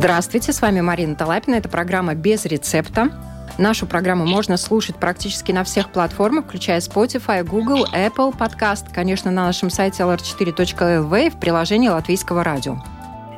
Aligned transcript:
Здравствуйте, 0.00 0.54
с 0.54 0.62
вами 0.62 0.80
Марина 0.80 1.14
Талапина. 1.14 1.56
Это 1.56 1.68
программа 1.68 2.14
«Без 2.14 2.46
рецепта». 2.46 3.10
Нашу 3.58 3.86
программу 3.86 4.24
можно 4.24 4.56
слушать 4.56 4.96
практически 4.96 5.52
на 5.52 5.62
всех 5.62 5.92
платформах, 5.92 6.46
включая 6.46 6.80
Spotify, 6.80 7.44
Google, 7.44 7.84
Apple 7.92 8.34
Podcast, 8.34 8.86
конечно, 8.94 9.30
на 9.30 9.44
нашем 9.44 9.68
сайте 9.68 10.04
lr4.lv 10.04 11.26
и 11.26 11.28
в 11.28 11.38
приложении 11.38 11.88
Латвийского 11.88 12.42
радио. 12.42 12.82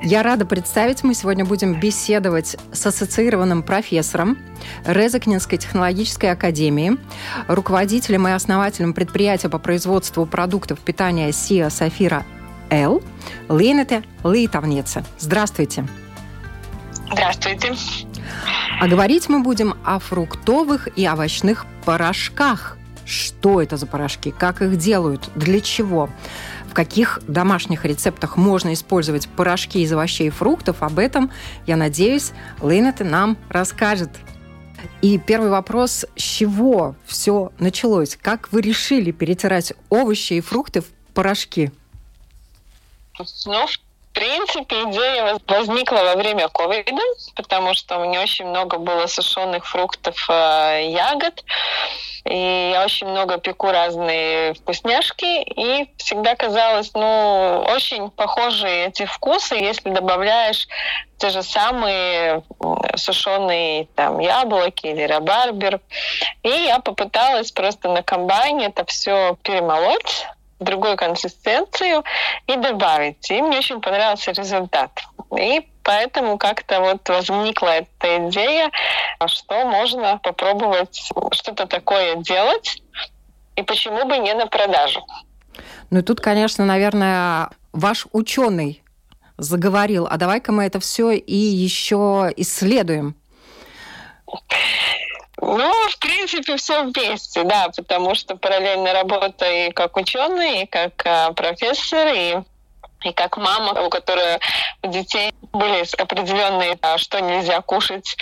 Я 0.04 0.22
рада 0.22 0.46
представить, 0.46 1.02
мы 1.02 1.14
сегодня 1.14 1.44
будем 1.44 1.80
беседовать 1.80 2.56
с 2.70 2.86
ассоциированным 2.86 3.64
профессором 3.64 4.38
Резакнинской 4.86 5.58
технологической 5.58 6.30
академии, 6.30 6.96
руководителем 7.48 8.28
и 8.28 8.30
основателем 8.30 8.94
предприятия 8.94 9.48
по 9.48 9.58
производству 9.58 10.26
продуктов 10.26 10.78
питания 10.78 11.32
СИА 11.32 11.70
Софира 11.70 12.22
Л. 12.70 13.02
Ленете 13.48 14.04
Литовница. 14.22 15.04
Здравствуйте. 15.18 15.82
Здравствуйте. 15.82 16.11
А 18.80 18.88
говорить 18.88 19.28
мы 19.28 19.40
будем 19.42 19.76
о 19.84 19.98
фруктовых 19.98 20.88
и 20.96 21.08
овощных 21.08 21.66
порошках. 21.84 22.76
Что 23.04 23.60
это 23.60 23.76
за 23.76 23.86
порошки? 23.86 24.30
Как 24.30 24.62
их 24.62 24.76
делают? 24.76 25.30
Для 25.34 25.60
чего? 25.60 26.08
В 26.68 26.74
каких 26.74 27.20
домашних 27.28 27.84
рецептах 27.84 28.36
можно 28.36 28.72
использовать 28.72 29.28
порошки 29.28 29.78
из 29.78 29.92
овощей 29.92 30.28
и 30.28 30.30
фруктов? 30.30 30.82
Об 30.82 30.98
этом, 30.98 31.30
я 31.66 31.76
надеюсь, 31.76 32.32
Лейнет 32.60 33.00
нам 33.00 33.36
расскажет. 33.48 34.10
И 35.00 35.18
первый 35.18 35.50
вопрос, 35.50 36.06
с 36.16 36.22
чего 36.22 36.96
все 37.04 37.52
началось? 37.58 38.16
Как 38.20 38.50
вы 38.52 38.62
решили 38.62 39.10
перетирать 39.10 39.74
овощи 39.90 40.34
и 40.34 40.40
фрукты 40.40 40.80
в 40.80 40.86
порошки? 41.12 41.70
Ну, 43.18 43.24
в 43.24 43.28
принципе, 44.12 44.84
идея 44.84 45.38
возникла 45.46 45.96
во 45.96 46.16
время 46.16 46.48
ковида, 46.48 47.02
потому 47.34 47.74
что 47.74 47.98
у 47.98 48.04
меня 48.04 48.22
очень 48.22 48.46
много 48.46 48.78
было 48.78 49.06
сушеных 49.06 49.66
фруктов, 49.66 50.16
э, 50.28 50.88
ягод, 50.90 51.44
и 52.24 52.70
я 52.72 52.84
очень 52.84 53.08
много 53.08 53.38
пеку 53.38 53.70
разные 53.70 54.54
вкусняшки, 54.54 55.42
и 55.42 55.90
всегда 55.96 56.36
казалось, 56.36 56.92
ну, 56.94 57.64
очень 57.68 58.10
похожие 58.10 58.86
эти 58.86 59.04
вкусы, 59.06 59.56
если 59.56 59.90
добавляешь 59.90 60.68
те 61.18 61.30
же 61.30 61.42
самые 61.42 62.42
сушеные 62.96 63.86
там 63.96 64.18
яблоки 64.20 64.86
или 64.86 65.02
рабарбер. 65.02 65.80
И 66.42 66.48
я 66.48 66.78
попыталась 66.78 67.52
просто 67.52 67.88
на 67.88 68.02
комбайне 68.02 68.66
это 68.66 68.84
все 68.84 69.36
перемолоть, 69.42 70.26
другую 70.62 70.96
консистенцию 70.96 72.04
и 72.46 72.56
добавить. 72.56 73.30
И 73.30 73.40
мне 73.40 73.58
очень 73.58 73.80
понравился 73.80 74.32
результат. 74.32 74.90
И 75.38 75.66
поэтому 75.82 76.38
как-то 76.38 76.80
вот 76.80 77.08
возникла 77.08 77.68
эта 77.68 78.28
идея, 78.28 78.70
что 79.26 79.64
можно 79.66 80.18
попробовать 80.22 81.10
что-то 81.32 81.66
такое 81.66 82.16
делать, 82.16 82.82
и 83.56 83.62
почему 83.62 84.04
бы 84.06 84.18
не 84.18 84.34
на 84.34 84.46
продажу. 84.46 85.04
Ну 85.90 85.98
и 85.98 86.02
тут, 86.02 86.20
конечно, 86.20 86.64
наверное, 86.64 87.50
ваш 87.72 88.06
ученый 88.12 88.82
заговорил, 89.36 90.06
а 90.10 90.16
давай-ка 90.16 90.52
мы 90.52 90.64
это 90.64 90.80
все 90.80 91.12
и 91.12 91.34
еще 91.34 92.32
исследуем. 92.36 93.14
Ну, 95.44 95.88
в 95.88 95.98
принципе, 95.98 96.56
все 96.56 96.84
вместе, 96.84 97.42
да, 97.42 97.68
потому 97.76 98.14
что 98.14 98.36
параллельно 98.36 98.92
работаю 98.92 99.66
и 99.66 99.72
как 99.72 99.96
ученый, 99.96 100.62
и 100.62 100.66
как 100.66 101.02
а, 101.04 101.32
профессор, 101.32 102.08
и 102.14 102.36
и 103.04 103.12
как 103.12 103.36
мама, 103.36 103.82
у 103.82 103.90
которой 103.90 104.38
у 104.82 104.86
детей 104.86 105.34
были 105.52 105.84
определенные, 106.00 106.78
а, 106.80 106.96
что 106.96 107.20
нельзя 107.20 107.60
кушать. 107.60 108.16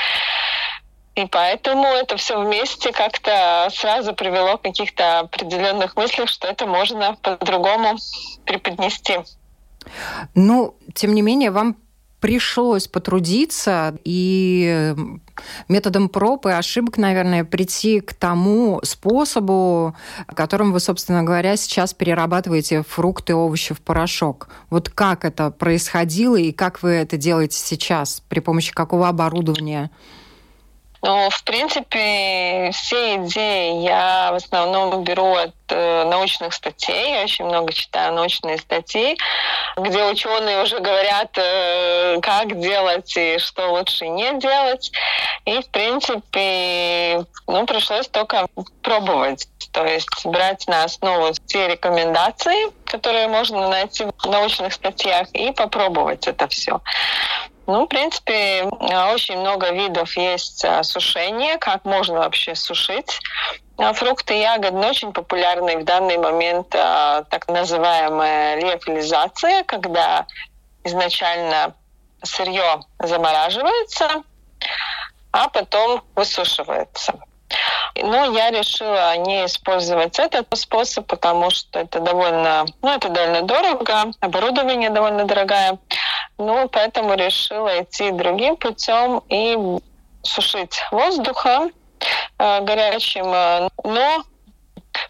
И 1.14 1.26
поэтому 1.26 1.84
это 1.84 2.16
все 2.16 2.41
вместе 2.41 2.91
как-то 2.91 3.69
сразу 3.70 4.14
привело 4.14 4.56
к 4.56 4.62
каких-то 4.62 5.20
определенных 5.20 5.97
мыслях, 5.97 6.30
что 6.30 6.48
это 6.48 6.66
можно 6.66 7.16
по-другому 7.16 7.98
преподнести. 8.47 9.19
Ну, 10.34 10.75
тем 10.94 11.14
не 11.14 11.20
менее, 11.20 11.50
вам 11.50 11.76
пришлось 12.20 12.86
потрудиться 12.86 13.98
и 14.04 14.94
методом 15.69 16.08
проб 16.08 16.47
и 16.47 16.50
ошибок, 16.50 16.98
наверное, 16.98 17.44
прийти 17.44 18.00
к 18.00 18.14
тому 18.14 18.81
способу, 18.84 19.97
которым 20.34 20.72
вы, 20.72 20.80
собственно 20.80 21.22
говоря, 21.22 21.56
сейчас 21.56 21.94
перерабатываете 21.94 22.82
фрукты, 22.86 23.34
овощи 23.34 23.75
в 23.75 23.80
порошок. 23.80 24.48
Вот 24.69 24.91
как 24.91 25.25
это 25.25 25.50
происходило 25.50 26.36
и 26.36 26.53
как 26.53 26.82
вы 26.82 26.91
это 26.91 27.16
делаете 27.16 27.59
сейчас? 27.59 28.22
При 28.28 28.41
помощи 28.41 28.72
какого 28.72 29.09
оборудования? 29.09 29.91
Ну, 31.03 31.31
в 31.31 31.44
принципе, 31.44 32.71
все 32.75 33.16
идеи 33.16 33.83
я 33.83 34.33
в 34.33 34.34
основном 34.34 35.03
беру 35.03 35.34
от 35.34 35.55
э, 35.71 36.05
научных 36.05 36.53
статей. 36.53 37.15
Я 37.15 37.22
очень 37.25 37.47
много 37.47 37.72
читаю 37.72 38.12
научные 38.12 38.59
статьи, 38.59 39.16
где 39.78 40.05
ученые 40.05 40.62
уже 40.62 40.78
говорят, 40.78 41.31
э, 41.39 42.19
как 42.21 42.60
делать 42.60 43.16
и 43.16 43.39
что 43.39 43.71
лучше 43.72 44.09
не 44.09 44.39
делать. 44.39 44.93
И, 45.47 45.62
в 45.62 45.71
принципе, 45.71 47.25
ну, 47.47 47.65
пришлось 47.65 48.09
только 48.09 48.47
пробовать. 48.83 49.49
То 49.72 49.87
есть 49.87 50.27
брать 50.27 50.66
на 50.66 50.84
основу 50.84 51.33
те 51.47 51.69
рекомендации, 51.69 52.72
которые 52.84 53.28
можно 53.28 53.69
найти 53.69 54.05
в 54.05 54.27
научных 54.27 54.75
статьях, 54.75 55.28
и 55.33 55.53
попробовать 55.53 56.27
это 56.27 56.47
все. 56.49 56.81
Ну, 57.70 57.84
в 57.84 57.86
принципе, 57.86 58.64
очень 58.64 59.38
много 59.38 59.70
видов 59.70 60.16
есть 60.16 60.64
а, 60.64 60.82
сушения, 60.82 61.56
как 61.56 61.84
можно 61.84 62.19
вообще 62.19 62.56
сушить 62.56 63.20
а, 63.78 63.92
фрукты 63.92 64.34
ягоды. 64.41 64.76
Но 64.76 64.88
очень 64.88 65.12
популярны 65.12 65.78
в 65.78 65.84
данный 65.84 66.19
момент 66.19 66.75
а, 66.75 67.22
так 67.30 67.47
называемая 67.47 68.60
леофилизация, 68.60 69.62
когда 69.62 70.26
изначально 70.82 71.76
сырье 72.25 72.80
замораживается, 72.98 74.25
а 75.30 75.48
потом 75.48 76.03
высушивается. 76.16 77.20
Но 77.97 78.25
я 78.33 78.51
решила 78.51 79.17
не 79.17 79.47
использовать 79.47 80.19
этот 80.19 80.47
способ, 80.56 81.06
потому 81.06 81.51
что 81.51 81.81
это 81.81 82.01
довольно, 82.01 82.67
ну, 82.83 82.91
это 82.91 83.09
довольно 83.09 83.43
дорого, 83.43 84.12
оборудование 84.21 84.91
довольно 84.91 85.25
дорогое. 85.25 85.78
Ну, 86.39 86.69
поэтому 86.69 87.15
решила 87.15 87.83
идти 87.83 88.11
другим 88.11 88.56
путем 88.56 89.23
и 89.28 89.56
сушить 90.23 90.81
воздухом 90.91 91.73
э, 92.39 92.61
горячим, 92.65 93.27
э, 93.27 93.69
но 93.84 94.25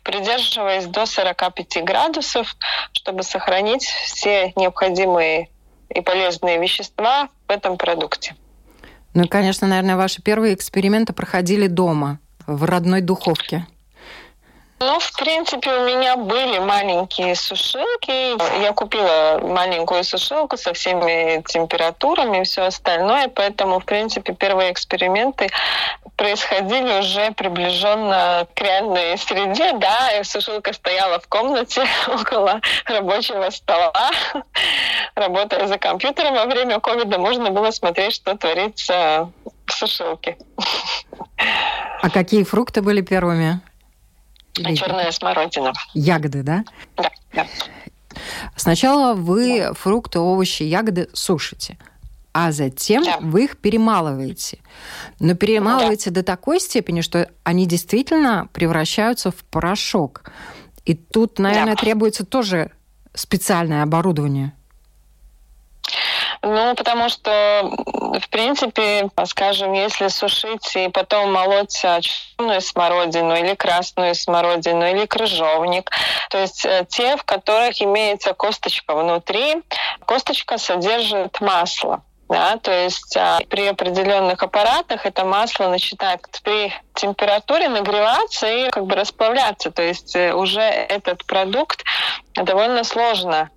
придерживаясь 0.03 0.87
до 0.87 1.07
45 1.07 1.85
градусов, 1.85 2.57
чтобы 2.93 3.23
сохранить 3.23 3.85
все 3.85 4.53
необходимые 4.57 5.49
и 5.89 6.01
полезные 6.01 6.59
вещества 6.59 7.29
в 7.49 7.51
этом 7.51 7.77
продукте. 7.77 8.35
Ну, 9.13 9.27
конечно, 9.29 9.67
наверное, 9.67 9.97
ваши 9.97 10.23
первые 10.23 10.55
эксперименты 10.55 11.13
проходили 11.13 11.67
дома 11.67 12.21
в 12.47 12.65
родной 12.65 13.01
духовке? 13.01 13.67
Ну, 14.83 14.99
в 14.99 15.13
принципе, 15.13 15.75
у 15.75 15.85
меня 15.85 16.17
были 16.17 16.59
маленькие 16.59 17.35
сушилки. 17.35 18.63
Я 18.63 18.73
купила 18.73 19.39
маленькую 19.43 20.03
сушилку 20.05 20.57
со 20.57 20.73
всеми 20.73 21.43
температурами 21.43 22.39
и 22.39 22.45
все 22.45 22.63
остальное, 22.63 23.29
поэтому, 23.29 23.81
в 23.81 23.85
принципе, 23.85 24.33
первые 24.33 24.73
эксперименты 24.73 25.51
происходили 26.17 27.01
уже 27.01 27.31
приближенно 27.33 28.47
к 28.55 28.61
реальной 28.63 29.19
среде. 29.19 29.75
Да, 29.75 30.19
и 30.19 30.25
сушилка 30.25 30.73
стояла 30.73 31.21
в 31.21 31.29
комнате 31.29 31.85
около 32.09 32.63
рабочего 32.87 33.51
стола. 33.51 34.11
Работая 35.15 35.67
за 35.67 35.77
компьютером 35.77 36.37
во 36.37 36.47
время 36.47 36.81
ковида, 36.81 37.19
можно 37.19 37.51
было 37.51 37.71
смотреть, 37.71 38.15
что 38.15 38.35
творится 38.35 39.31
в 39.67 39.73
сушилке. 39.73 40.39
А 42.03 42.11
какие 42.11 42.45
фрукты 42.45 42.83
были 42.83 43.01
первыми? 43.01 43.61
Или... 44.57 44.75
Черная 44.75 45.11
смородина. 45.13 45.73
Ягоды, 45.95 46.43
да? 46.43 46.65
Да, 46.97 47.11
да. 47.33 47.47
Сначала 48.57 49.15
вы 49.15 49.61
да. 49.61 49.75
фрукты, 49.75 50.19
овощи, 50.19 50.65
ягоды 50.65 51.09
сушите. 51.13 51.79
а 52.33 52.53
затем 52.53 53.05
да. 53.05 53.19
вы 53.21 53.45
их 53.45 53.57
перемалываете. 53.59 54.59
Но 55.19 55.35
перемалываете 55.35 56.11
да. 56.11 56.21
до 56.21 56.27
такой 56.27 56.61
степени, 56.61 57.01
что 57.01 57.29
они 57.45 57.67
действительно 57.67 58.49
превращаются 58.53 59.31
в 59.31 59.45
порошок. 59.45 60.25
И 60.85 60.95
тут, 60.95 61.39
наверное, 61.39 61.75
да. 61.75 61.81
требуется 61.81 62.25
тоже 62.25 62.71
специальное 63.15 63.83
оборудование. 63.83 64.53
Ну, 66.43 66.75
потому 66.75 67.11
что, 67.11 67.71
в 68.19 68.29
принципе, 68.31 69.11
скажем, 69.27 69.75
если 69.75 70.09
сушить 70.09 70.75
и 70.75 70.89
потом 70.89 71.33
молоть 71.33 71.73
черную 71.73 72.63
смородину 72.63 73.37
или 73.37 73.55
красную 73.55 74.15
смородину 74.15 74.89
или 74.89 75.05
крыжовник, 75.05 75.91
то 76.31 76.39
есть 76.39 76.65
э, 76.65 76.87
те, 76.89 77.19
в 77.19 77.25
которых 77.25 77.83
имеется 77.83 78.33
косточка 78.33 78.95
внутри, 78.95 79.57
косточка 80.07 80.57
содержит 80.57 81.41
масло. 81.41 82.03
Да, 82.31 82.59
то 82.59 82.71
есть 82.71 83.17
а, 83.17 83.41
при 83.49 83.67
определенных 83.67 84.41
аппаратах 84.41 85.05
это 85.05 85.25
масло 85.25 85.67
начинает 85.67 86.21
при 86.45 86.73
температуре 86.95 87.69
нагреваться 87.69 88.47
и 88.47 88.71
как 88.71 88.87
бы 88.87 88.95
расплавляться. 88.95 89.73
То 89.73 89.83
есть 89.83 90.15
э, 90.15 90.33
уже 90.33 90.61
этот 90.61 91.27
продукт 91.27 91.83
довольно 92.37 92.85
сложно 92.85 93.51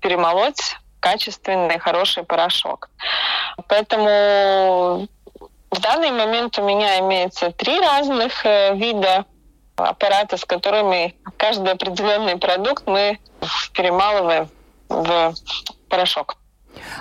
перемолоть 0.00 0.76
качественный, 1.00 1.78
хороший 1.78 2.24
порошок. 2.24 2.90
Поэтому 3.68 5.08
в 5.70 5.80
данный 5.80 6.10
момент 6.10 6.58
у 6.58 6.64
меня 6.64 6.98
имеется 7.00 7.50
три 7.52 7.78
разных 7.80 8.44
э, 8.44 8.74
вида 8.74 9.24
аппарата, 9.76 10.36
с 10.36 10.44
которыми 10.44 11.14
каждый 11.36 11.72
определенный 11.72 12.36
продукт 12.36 12.86
мы 12.86 13.18
перемалываем 13.72 14.48
в 14.88 15.34
порошок. 15.88 16.36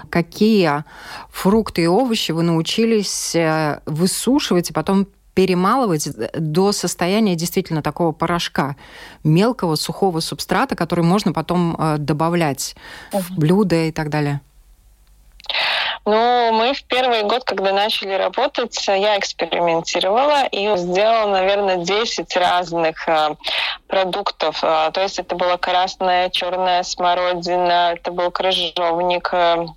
Какие 0.10 0.84
фрукты 1.32 1.84
и 1.84 1.88
овощи 1.88 2.32
вы 2.32 2.44
научились 2.44 3.36
э, 3.36 3.82
высушивать 3.86 4.70
и 4.70 4.74
потом 4.74 5.08
перемалывать 5.38 6.10
до 6.34 6.72
состояния 6.72 7.36
действительно 7.36 7.84
такого 7.84 8.12
порошка, 8.12 8.76
мелкого 9.24 9.76
сухого 9.76 10.20
субстрата, 10.20 10.76
который 10.76 11.04
можно 11.04 11.32
потом 11.32 11.76
э, 11.78 11.98
добавлять 12.00 12.76
в 13.12 13.38
блюда 13.38 13.76
и 13.84 13.92
так 13.92 14.10
далее? 14.10 14.42
Ну, 16.06 16.52
мы 16.54 16.74
в 16.74 16.84
первый 16.86 17.22
год, 17.22 17.44
когда 17.44 17.72
начали 17.72 18.14
работать, 18.14 18.88
я 18.88 19.20
экспериментировала 19.20 20.48
и 20.48 20.76
сделала, 20.76 21.30
наверное, 21.30 21.78
10 21.86 22.36
разных 22.36 23.08
э, 23.08 23.36
продуктов. 23.86 24.64
Э, 24.64 24.90
то 24.92 25.02
есть 25.02 25.20
это 25.20 25.36
была 25.36 25.58
красная, 25.58 26.32
черная 26.32 26.82
смородина, 26.82 27.94
это 27.94 28.10
был 28.10 28.32
крыжовник, 28.32 29.30
э, 29.34 29.68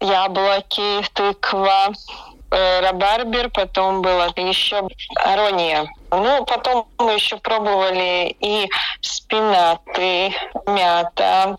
яблоки, 0.00 1.02
тыква, 1.14 1.88
Э, 1.88 2.25
рабарбер, 2.50 3.50
потом 3.50 4.02
было 4.02 4.32
еще 4.36 4.86
арония. 5.16 5.86
Ну, 6.10 6.44
потом 6.44 6.88
мы 6.98 7.14
еще 7.14 7.36
пробовали 7.36 8.36
и 8.40 8.68
спинаты, 9.00 10.32
мята, 10.66 11.56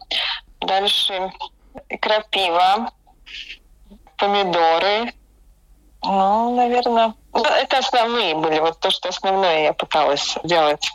дальше 0.62 1.32
крапива, 2.02 2.90
помидоры. 4.18 5.14
Ну, 6.04 6.56
наверное, 6.56 7.14
ну, 7.34 7.44
это 7.44 7.80
основные 7.80 8.36
были. 8.36 8.60
Вот 8.60 8.80
то, 8.80 8.92
что 8.92 9.10
основное 9.10 9.64
я 9.64 9.74
пыталась 9.74 10.38
делать. 10.44 10.90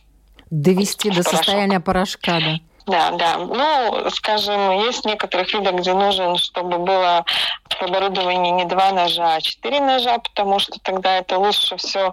Довести 0.50 1.10
до 1.10 1.22
состояния 1.22 1.80
порошка, 1.80 2.40
да? 2.40 2.58
Да, 2.86 3.12
да. 3.12 3.38
Ну, 3.38 4.10
скажем, 4.10 4.72
есть 4.72 5.04
некоторых 5.04 5.52
видов, 5.54 5.76
где 5.76 5.94
нужен, 5.94 6.36
чтобы 6.36 6.78
было 6.78 7.24
в 7.70 7.82
оборудовании 7.82 8.50
не 8.50 8.64
два 8.64 8.90
ножа, 8.92 9.36
а 9.36 9.40
четыре 9.40 9.80
ножа, 9.80 10.18
потому 10.18 10.58
что 10.58 10.78
тогда 10.82 11.18
это 11.18 11.38
лучше 11.38 11.76
все 11.76 12.12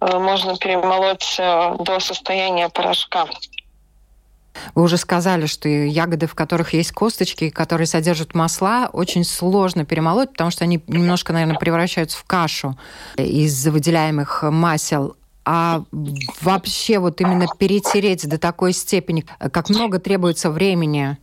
э, 0.00 0.18
можно 0.18 0.56
перемолоть 0.56 1.36
э, 1.38 1.76
до 1.78 2.00
состояния 2.00 2.68
порошка. 2.68 3.26
Вы 4.74 4.82
уже 4.82 4.96
сказали, 4.96 5.46
что 5.46 5.68
ягоды, 5.68 6.26
в 6.26 6.34
которых 6.34 6.74
есть 6.74 6.92
косточки, 6.92 7.50
которые 7.50 7.86
содержат 7.86 8.34
масла, 8.34 8.90
очень 8.92 9.24
сложно 9.24 9.84
перемолоть, 9.84 10.30
потому 10.30 10.50
что 10.50 10.64
они 10.64 10.82
немножко, 10.86 11.32
наверное, 11.32 11.56
превращаются 11.56 12.18
в 12.18 12.24
кашу 12.24 12.76
из 13.16 13.66
выделяемых 13.66 14.42
масел 14.42 15.16
а 15.44 15.82
вообще 16.40 16.98
вот 16.98 17.20
именно 17.20 17.46
перетереть 17.58 18.28
до 18.28 18.38
такой 18.38 18.72
степени, 18.72 19.26
как 19.52 19.68
много 19.70 19.98
требуется 19.98 20.50
времени? 20.50 21.16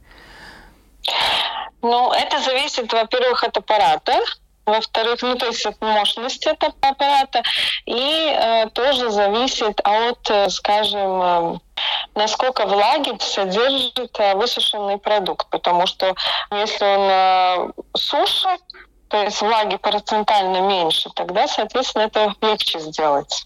Ну, 1.82 2.12
это 2.12 2.40
зависит, 2.42 2.92
во-первых, 2.92 3.44
от 3.44 3.58
аппарата, 3.58 4.20
во-вторых, 4.66 5.22
ну, 5.22 5.36
то 5.36 5.46
есть 5.48 5.66
от 5.66 5.80
мощности 5.82 6.50
этого 6.50 6.74
аппарата, 6.82 7.42
и 7.86 8.36
э, 8.36 8.70
тоже 8.74 9.10
зависит 9.12 9.80
от, 9.84 10.30
э, 10.30 10.50
скажем, 10.50 11.22
э, 11.22 11.60
насколько 12.16 12.66
влаги 12.66 13.18
содержит 13.22 14.20
э, 14.20 14.36
высушенный 14.36 14.98
продукт, 14.98 15.48
потому 15.50 15.88
что 15.88 16.14
если 16.52 16.84
он 16.84 17.10
э, 17.10 17.72
суше, 17.96 18.50
то 19.08 19.24
есть 19.24 19.42
влаги 19.42 19.78
процентально 19.78 20.60
меньше, 20.60 21.10
тогда, 21.16 21.48
соответственно, 21.48 22.04
это 22.04 22.34
легче 22.42 22.80
сделать. 22.80 23.46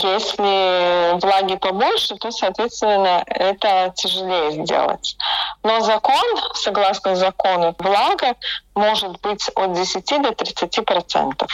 Если 0.00 1.20
влаги 1.20 1.56
побольше, 1.56 2.16
то, 2.16 2.30
соответственно, 2.30 3.22
это 3.26 3.92
тяжелее 3.96 4.52
сделать. 4.52 5.16
Но 5.62 5.80
закон, 5.80 6.24
согласно 6.54 7.16
закону, 7.16 7.74
влага 7.78 8.34
может 8.74 9.20
быть 9.20 9.48
от 9.54 9.72
10 9.72 10.22
до 10.22 10.32
30 10.32 10.84
процентов. 10.84 11.50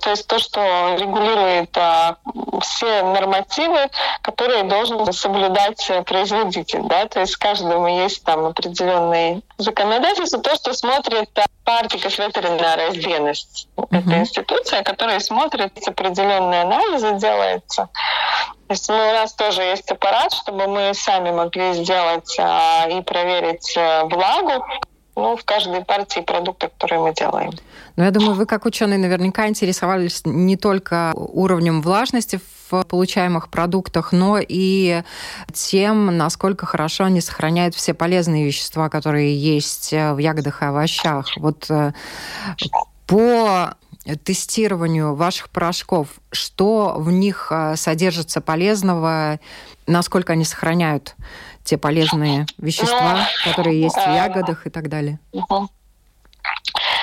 То 0.00 0.10
есть 0.10 0.26
то, 0.26 0.38
что 0.38 0.96
регулирует 0.98 1.76
а, 1.76 2.16
все 2.62 3.02
нормативы, 3.02 3.90
которые 4.22 4.64
должен 4.64 5.12
соблюдать 5.12 5.90
производитель. 6.06 6.82
Да? 6.84 7.06
То 7.06 7.20
есть 7.20 7.36
каждому 7.36 7.86
есть 7.86 8.24
там 8.24 8.46
определенные 8.46 9.42
законодательства. 9.58 10.40
То, 10.40 10.54
что 10.54 10.72
смотрит 10.72 11.28
а, 11.38 11.44
Партикас 11.64 12.18
ветеринарная 12.18 12.90
деятельность. 12.90 13.68
Mm-hmm. 13.76 13.98
Это 13.98 14.18
институция, 14.18 14.82
которая 14.82 15.20
смотрит 15.20 15.72
определенные 15.86 16.62
анализы, 16.62 17.12
делается. 17.18 17.88
То 18.68 18.74
есть 18.74 18.88
ну, 18.88 18.94
у 18.94 19.12
нас 19.12 19.34
тоже 19.34 19.62
есть 19.62 19.90
аппарат, 19.90 20.32
чтобы 20.32 20.66
мы 20.66 20.94
сами 20.94 21.30
могли 21.30 21.74
сделать 21.74 22.34
а, 22.38 22.86
и 22.88 23.02
проверить 23.02 23.74
а, 23.76 24.04
влагу 24.06 24.64
ну, 25.14 25.36
в 25.36 25.44
каждой 25.44 25.84
партии 25.84 26.20
продукта, 26.20 26.68
которые 26.68 27.00
мы 27.00 27.14
делаем. 27.14 27.52
Но 27.96 28.04
я 28.04 28.10
думаю, 28.10 28.34
вы 28.34 28.46
как 28.46 28.64
ученый 28.64 28.96
наверняка 28.96 29.46
интересовались 29.48 30.22
не 30.24 30.56
только 30.56 31.12
уровнем 31.14 31.82
влажности 31.82 32.40
в 32.70 32.84
получаемых 32.84 33.50
продуктах, 33.50 34.12
но 34.12 34.38
и 34.40 35.02
тем, 35.52 36.16
насколько 36.16 36.64
хорошо 36.64 37.04
они 37.04 37.20
сохраняют 37.20 37.74
все 37.74 37.92
полезные 37.92 38.46
вещества, 38.46 38.88
которые 38.88 39.36
есть 39.36 39.92
в 39.92 40.16
ягодах 40.16 40.62
и 40.62 40.66
овощах. 40.66 41.26
Вот 41.36 41.66
э, 41.68 41.92
по 43.06 43.74
тестированию 44.24 45.14
ваших 45.14 45.50
порошков, 45.50 46.08
что 46.30 46.94
в 46.96 47.10
них 47.10 47.48
э, 47.50 47.76
содержится 47.76 48.40
полезного, 48.40 49.38
насколько 49.86 50.32
они 50.32 50.44
сохраняют 50.44 51.14
те 51.64 51.78
полезные 51.78 52.46
вещества, 52.58 53.26
которые 53.44 53.80
есть 53.80 53.96
в 53.96 54.14
ягодах 54.14 54.66
и 54.66 54.70
так 54.70 54.88
далее? 54.88 55.18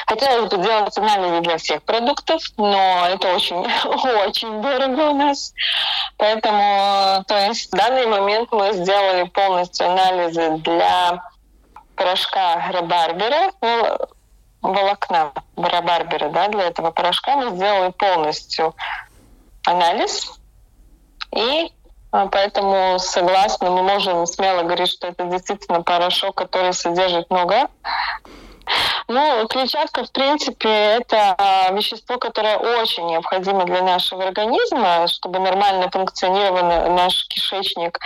Хотелось 0.07 0.49
бы 0.49 0.63
делать 0.63 0.97
анализы 0.97 1.41
для 1.41 1.57
всех 1.57 1.83
продуктов, 1.83 2.41
но 2.57 3.05
это 3.07 3.35
очень, 3.35 3.57
очень 4.27 4.61
дорого 4.61 5.11
у 5.11 5.15
нас. 5.15 5.53
Поэтому, 6.17 7.23
то 7.27 7.37
есть 7.47 7.71
в 7.71 7.77
данный 7.77 8.07
момент 8.07 8.51
мы 8.51 8.73
сделали 8.73 9.27
полностью 9.29 9.87
анализы 9.87 10.57
для 10.57 11.21
порошка 11.95 12.71
рабарбера, 12.71 13.51
ну, 13.61 13.97
волокна 14.63 15.31
рабарбера, 15.55 16.29
да, 16.29 16.47
для 16.47 16.63
этого 16.63 16.89
порошка 16.89 17.35
мы 17.35 17.55
сделали 17.55 17.91
полностью 17.91 18.75
анализ. 19.65 20.39
И 21.35 21.71
Поэтому, 22.11 22.97
согласно, 22.99 23.69
мы 23.69 23.83
можем 23.83 24.25
смело 24.25 24.63
говорить, 24.63 24.89
что 24.89 25.07
это 25.07 25.25
действительно 25.25 25.81
порошок, 25.81 26.35
который 26.35 26.73
содержит 26.73 27.29
много 27.29 27.67
ну, 29.07 29.47
клетчатка, 29.47 30.03
в 30.03 30.11
принципе, 30.11 30.69
это 30.69 31.35
а, 31.37 31.71
вещество, 31.71 32.17
которое 32.17 32.57
очень 32.57 33.07
необходимо 33.07 33.65
для 33.65 33.81
нашего 33.81 34.27
организма, 34.27 35.07
чтобы 35.07 35.39
нормально 35.39 35.89
функционировал 35.89 36.89
наш 36.91 37.27
кишечник. 37.27 37.99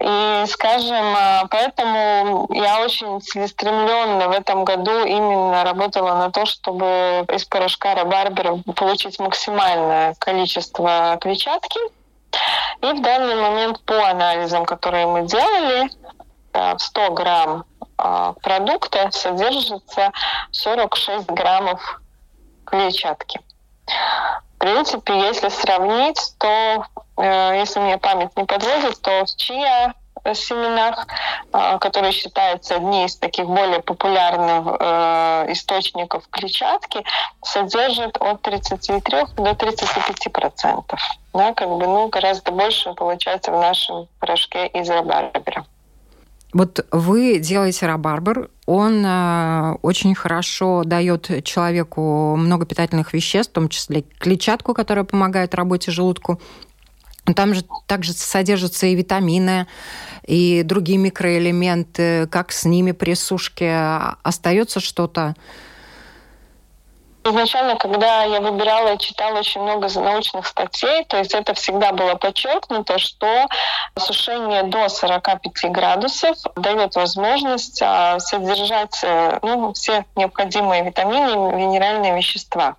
И, 0.00 0.44
скажем, 0.48 1.14
а, 1.16 1.46
поэтому 1.48 2.48
я 2.52 2.80
очень 2.80 3.20
целеустремленно 3.20 4.28
в 4.28 4.32
этом 4.32 4.64
году 4.64 5.04
именно 5.04 5.62
работала 5.62 6.16
на 6.16 6.30
то, 6.30 6.44
чтобы 6.44 7.24
из 7.32 7.44
порошка 7.44 7.94
рабарбера 7.94 8.58
получить 8.74 9.20
максимальное 9.20 10.16
количество 10.18 11.18
клетчатки. 11.20 12.01
И 12.80 12.92
в 12.92 13.02
данный 13.02 13.36
момент 13.36 13.80
по 13.84 14.08
анализам, 14.08 14.64
которые 14.64 15.06
мы 15.06 15.26
делали, 15.26 15.90
100 16.78 17.10
грамм 17.12 17.64
э, 17.98 18.34
продукта 18.42 19.10
содержится 19.12 20.12
46 20.50 21.26
граммов 21.26 22.00
клетчатки. 22.64 23.40
В 23.86 24.58
принципе, 24.58 25.18
если 25.18 25.48
сравнить, 25.48 26.34
то, 26.38 26.86
э, 27.16 27.58
если 27.58 27.80
мне 27.80 27.98
память 27.98 28.36
не 28.36 28.44
подводит, 28.44 29.00
то 29.00 29.24
в 29.24 29.36
чиа 29.36 29.94
семенах, 30.34 31.06
э, 31.52 31.78
которые 31.78 32.12
считаются 32.12 32.76
одни 32.76 33.04
из 33.06 33.16
таких 33.16 33.46
более 33.46 33.80
популярных 33.80 34.76
э, 34.78 35.52
источников 35.52 36.24
клетчатки, 36.30 37.04
содержат 37.42 38.16
от 38.18 38.42
33 38.42 39.00
до 39.36 39.54
35 39.54 40.32
процентов. 40.32 41.00
Да, 41.32 41.54
как 41.54 41.68
бы, 41.68 41.86
ну, 41.86 42.08
гораздо 42.08 42.52
больше 42.52 42.92
получается 42.94 43.50
в 43.52 43.60
нашем 43.60 44.06
порошке 44.20 44.66
из 44.66 44.88
рабарбера. 44.88 45.64
Вот 46.52 46.84
вы 46.92 47.38
делаете 47.38 47.86
рабарбер, 47.86 48.50
он 48.66 49.02
э, 49.06 49.76
очень 49.80 50.14
хорошо 50.14 50.82
дает 50.84 51.44
человеку 51.44 52.36
много 52.36 52.66
питательных 52.66 53.14
веществ, 53.14 53.52
в 53.52 53.54
том 53.54 53.68
числе 53.70 54.02
клетчатку, 54.18 54.74
которая 54.74 55.04
помогает 55.04 55.54
работе 55.54 55.90
желудку. 55.90 56.40
Там 57.36 57.54
же 57.54 57.62
также 57.86 58.12
содержатся 58.12 58.86
и 58.86 58.94
витамины, 58.94 59.68
и 60.26 60.62
другие 60.64 60.98
микроэлементы. 60.98 62.26
Как 62.26 62.50
с 62.52 62.64
ними 62.64 62.92
при 62.92 63.14
сушке? 63.14 63.74
Остается 64.22 64.80
что-то? 64.80 65.34
Изначально, 67.24 67.76
когда 67.76 68.24
я 68.24 68.40
выбирала 68.40 68.94
и 68.94 68.98
читала 68.98 69.38
очень 69.38 69.60
много 69.60 69.88
научных 69.94 70.44
статей, 70.44 71.04
то 71.04 71.18
есть 71.18 71.32
это 71.34 71.54
всегда 71.54 71.92
было 71.92 72.16
подчеркнуто, 72.16 72.98
что 72.98 73.46
сушение 73.96 74.64
до 74.64 74.88
45 74.88 75.70
градусов 75.70 76.36
дает 76.56 76.96
возможность 76.96 77.80
а, 77.80 78.18
содержать 78.18 78.98
э, 79.04 79.38
ну, 79.42 79.72
все 79.72 80.04
необходимые 80.16 80.84
витамины 80.84 81.30
и 81.30 81.56
минеральные 81.62 82.16
вещества. 82.16 82.74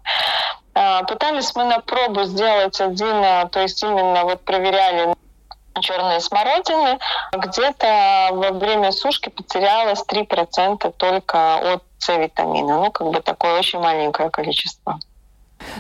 А, 0.76 1.04
пытались 1.04 1.56
мы 1.56 1.66
на 1.66 1.80
пробу 1.80 2.24
сделать 2.24 2.80
один, 2.82 3.16
а, 3.24 3.48
то 3.48 3.62
есть 3.62 3.82
именно 3.84 4.24
вот 4.24 4.42
проверяли 4.42 5.14
черные 5.82 6.20
смородины, 6.20 7.00
где-то 7.32 8.30
во 8.32 8.52
время 8.52 8.92
сушки 8.92 9.30
потерялось 9.30 10.04
3% 10.08 10.94
только 10.98 11.74
от 11.74 11.84
С-витамина. 11.98 12.78
Ну, 12.78 12.92
как 12.92 13.08
бы 13.08 13.22
такое 13.22 13.60
очень 13.60 13.80
маленькое 13.80 14.30
количество. 14.30 15.00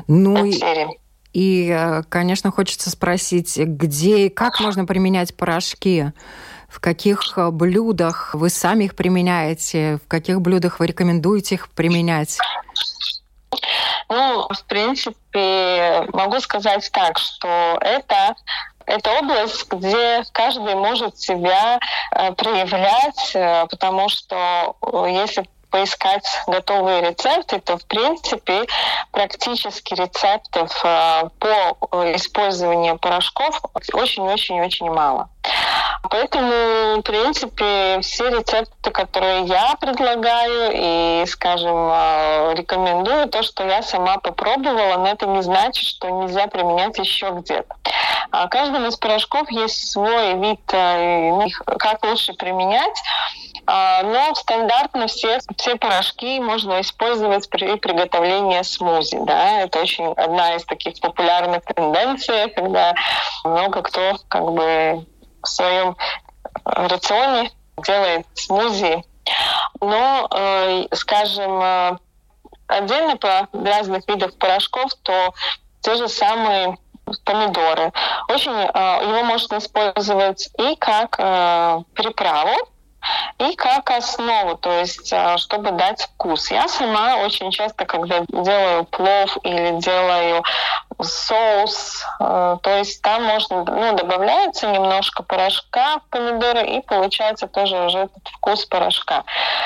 Ну 0.08 0.36
потери. 0.36 1.00
И, 1.34 1.70
э, 1.70 2.04
конечно, 2.10 2.52
хочется 2.52 2.90
спросить, 2.92 3.58
где 3.58 4.28
и 4.28 4.30
как 4.30 4.60
можно 4.60 4.86
применять 4.86 5.36
порошки? 5.36 6.14
В 6.70 6.80
каких 6.80 7.38
э, 7.38 7.50
блюдах 7.50 8.36
вы 8.36 8.50
сами 8.50 8.86
их 8.86 8.96
применяете? 8.96 10.00
В 10.06 10.08
каких 10.08 10.42
блюдах 10.42 10.80
вы 10.80 10.88
рекомендуете 10.88 11.56
их 11.56 11.70
применять? 11.70 12.38
Ну, 14.10 14.48
в 14.50 14.66
принципе, 14.66 16.08
могу 16.14 16.40
сказать 16.40 16.90
так, 16.92 17.18
что 17.18 17.78
это 17.82 18.36
это 18.86 19.12
область, 19.20 19.72
где 19.72 20.24
каждый 20.32 20.76
может 20.76 21.18
себя 21.18 21.80
э, 22.12 22.32
проявлять, 22.34 23.32
э, 23.34 23.66
потому 23.70 24.10
что 24.10 24.76
э, 24.82 25.06
если 25.10 25.48
поискать 25.70 26.28
готовые 26.46 27.02
рецепты, 27.02 27.60
то, 27.60 27.78
в 27.78 27.86
принципе, 27.88 28.68
практически 29.12 29.96
рецептов 29.96 30.70
по 31.40 32.14
использованию 32.14 33.00
порошков 33.00 33.60
очень-очень-очень 33.74 34.92
мало. 34.92 35.30
Поэтому, 36.10 37.00
в 37.00 37.02
принципе, 37.02 38.00
все 38.02 38.30
рецепты, 38.30 38.92
которые 38.92 39.46
я 39.46 39.76
предлагаю 39.80 40.72
и, 40.74 41.26
скажем, 41.28 41.90
рекомендую, 42.54 43.30
то, 43.30 43.42
что 43.42 43.66
я 43.66 43.82
сама 43.82 44.18
попробовала, 44.18 44.98
но 44.98 45.08
это 45.08 45.26
не 45.26 45.42
значит, 45.42 45.86
что 45.86 46.10
нельзя 46.10 46.48
применять 46.48 46.98
еще 47.00 47.30
где-то. 47.32 47.76
А 48.32 48.48
каждому 48.48 48.88
из 48.88 48.98
порошков 48.98 49.50
есть 49.52 49.92
свой 49.92 50.34
вид, 50.36 50.60
ну, 50.72 51.48
как 51.78 52.04
лучше 52.04 52.34
применять. 52.34 53.02
А, 53.66 54.04
но 54.04 54.36
стандартно 54.36 55.08
все, 55.08 55.40
все 55.58 55.78
порошки 55.78 56.40
можно 56.40 56.82
использовать 56.82 57.50
при 57.50 57.78
приготовлении 57.78 58.62
смузи. 58.62 59.18
Да? 59.22 59.62
Это 59.62 59.80
очень 59.80 60.12
одна 60.14 60.56
из 60.56 60.66
таких 60.66 61.00
популярных 61.00 61.64
тенденций, 61.64 62.50
когда 62.50 62.94
много 63.46 63.82
кто 63.82 64.18
как 64.28 64.44
бы 64.52 65.06
в 65.44 65.48
своем 65.48 65.96
рационе 66.66 67.52
делает 67.86 68.26
смузи. 68.34 69.04
Но, 69.82 70.28
э, 70.32 70.86
скажем, 70.94 71.62
э, 71.62 71.98
отдельно 72.68 73.18
по 73.18 73.48
разных 73.54 74.08
видов 74.08 74.38
порошков, 74.38 74.92
то 75.04 75.34
те 75.82 75.96
же 75.96 76.08
самые 76.08 76.78
помидоры. 77.26 77.92
Очень 78.30 78.52
э, 78.52 79.08
его 79.08 79.24
можно 79.24 79.58
использовать 79.58 80.50
и 80.58 80.76
как 80.78 81.16
э, 81.20 81.80
приправу, 81.94 82.56
и 83.40 83.56
как 83.56 83.90
основу, 83.92 84.58
то 84.58 84.72
есть 84.72 85.12
э, 85.12 85.38
чтобы 85.38 85.72
дать 85.72 86.02
вкус. 86.02 86.52
Я 86.52 86.68
сама 86.68 87.18
очень 87.18 87.52
часто, 87.52 87.86
когда 87.86 88.22
делаю 88.28 88.86
плов 88.86 89.38
или 89.44 89.80
делаю 89.80 90.44
соус, 91.02 92.06
то 92.20 92.60
есть 92.66 93.02
там 93.02 93.24
можно, 93.24 93.64
ну, 93.66 93.96
добавляется 93.96 94.68
немножко 94.68 95.24
порошка 95.24 95.98
в 95.98 96.10
помидоры 96.10 96.66
и 96.66 96.82
получается 96.82 97.48
тоже 97.48 97.78
уже 97.86 98.00
этот 98.00 98.28
вкус 98.32 98.66
порошка. 98.66 99.24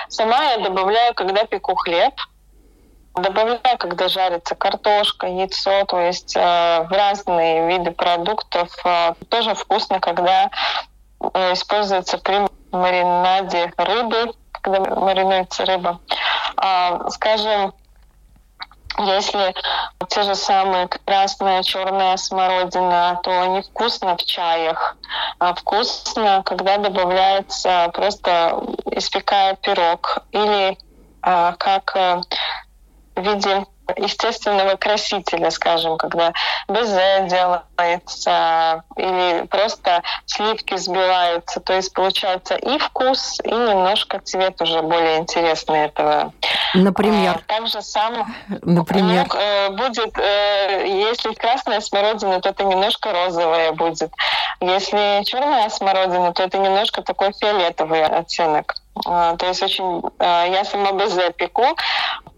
Сама 0.08 0.44
я 0.51 0.58
добавляю, 0.60 1.13
когда 1.13 1.46
пеку 1.46 1.75
хлеб, 1.75 2.13
Добавляю, 3.17 3.77
когда 3.79 4.10
жарится 4.10 4.53
картошка, 4.53 5.25
яйцо, 5.25 5.86
то 5.86 6.00
есть 6.00 6.36
э, 6.36 6.39
в 6.39 6.91
разные 6.91 7.67
виды 7.67 7.89
продуктов. 7.89 8.70
Э, 8.86 9.13
тоже 9.29 9.56
вкусно, 9.56 10.00
когда 10.00 10.51
э, 11.34 11.53
используется 11.53 12.20
при 12.20 12.47
маринаде 12.71 13.74
рыбы, 13.77 14.33
когда 14.51 14.95
маринуется 14.95 15.65
рыба. 15.65 16.00
Э, 16.62 17.09
скажем, 17.09 17.74
если 19.00 19.53
те 20.09 20.24
же 20.24 20.36
самые 20.36 20.88
красная, 20.88 21.62
черная 21.62 22.17
смородина, 22.17 23.19
то 23.24 23.41
они 23.41 23.62
вкусно 23.62 24.17
в 24.17 24.24
чаях. 24.25 24.97
А 25.39 25.53
вкусно, 25.53 26.41
когда 26.43 26.77
добавляется 26.77 27.91
просто 27.93 28.59
испекая 28.91 29.55
пирог 29.55 30.24
или 30.31 30.77
а, 31.21 31.53
как 31.53 31.95
э, 31.95 32.21
в 33.15 33.21
виде 33.21 33.65
естественного 33.96 34.75
красителя, 34.75 35.50
скажем, 35.51 35.98
когда 35.98 36.34
безе 36.67 37.27
делается 37.29 38.84
или 38.96 39.46
просто 39.48 40.03
сливки 40.25 40.74
взбиваются. 40.74 41.60
То 41.60 41.74
есть 41.74 41.94
получается 41.94 42.56
и 42.56 42.77
вкус, 42.77 43.39
и 43.44 43.51
немножко 43.51 44.20
цвет 44.20 44.62
уже 44.62 44.82
более 44.82 45.17
интересный 45.20 45.86
этого. 45.86 46.34
Например? 46.74 47.39
А, 47.48 47.53
также 47.53 47.82
сам 47.82 48.36
Например? 48.62 49.24
Лук, 49.24 49.36
э, 49.36 49.70
будет, 49.70 50.17
э, 50.17 50.86
если 50.88 51.34
красная 51.34 51.82
смородина, 51.82 52.41
то 52.41 52.50
это 52.50 52.63
немножко 52.63 53.12
розовая 53.12 53.72
будет. 53.72 54.12
Если 54.60 55.24
черная 55.24 55.70
смородина, 55.70 56.34
то 56.34 56.44
это 56.44 56.58
немножко 56.58 57.01
такой 57.01 57.32
фиолетовый 57.34 58.03
оттенок. 58.03 58.75
А, 59.06 59.36
то 59.36 59.48
есть 59.48 59.62
очень 59.62 60.01
а, 60.20 60.46
я 60.46 60.65
сама 60.65 60.91
безе 60.94 61.32
пеку, 61.32 61.65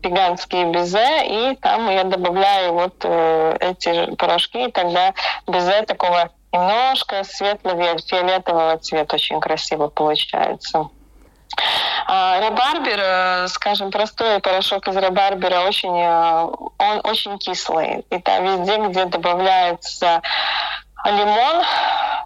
гигантские 0.02 0.66
безе, 0.72 1.52
и 1.52 1.56
там 1.56 1.90
я 1.90 2.04
добавляю 2.04 2.74
вот 2.74 2.96
э, 3.04 3.58
эти 3.60 4.16
порошки, 4.16 4.68
и 4.68 4.72
тогда 4.72 5.14
безе 5.48 5.82
такого 5.84 6.30
немножко 6.52 7.24
светло-фиолетового 7.24 8.78
цвета 8.78 9.16
очень 9.16 9.40
красиво 9.40 9.88
получается. 9.88 10.90
А, 12.08 12.40
рабарбер, 12.40 13.00
э, 13.00 13.48
скажем, 13.50 13.92
простой 13.92 14.40
порошок 14.40 14.88
из 14.88 14.96
рабарбера, 14.96 15.62
очень, 15.62 15.98
э, 15.98 16.48
он 16.78 17.02
очень 17.04 17.38
кислый. 17.38 18.06
И 18.10 18.20
там 18.20 18.46
везде, 18.46 18.78
где 18.88 19.06
добавляется 19.06 20.22
лимон, 21.06 21.64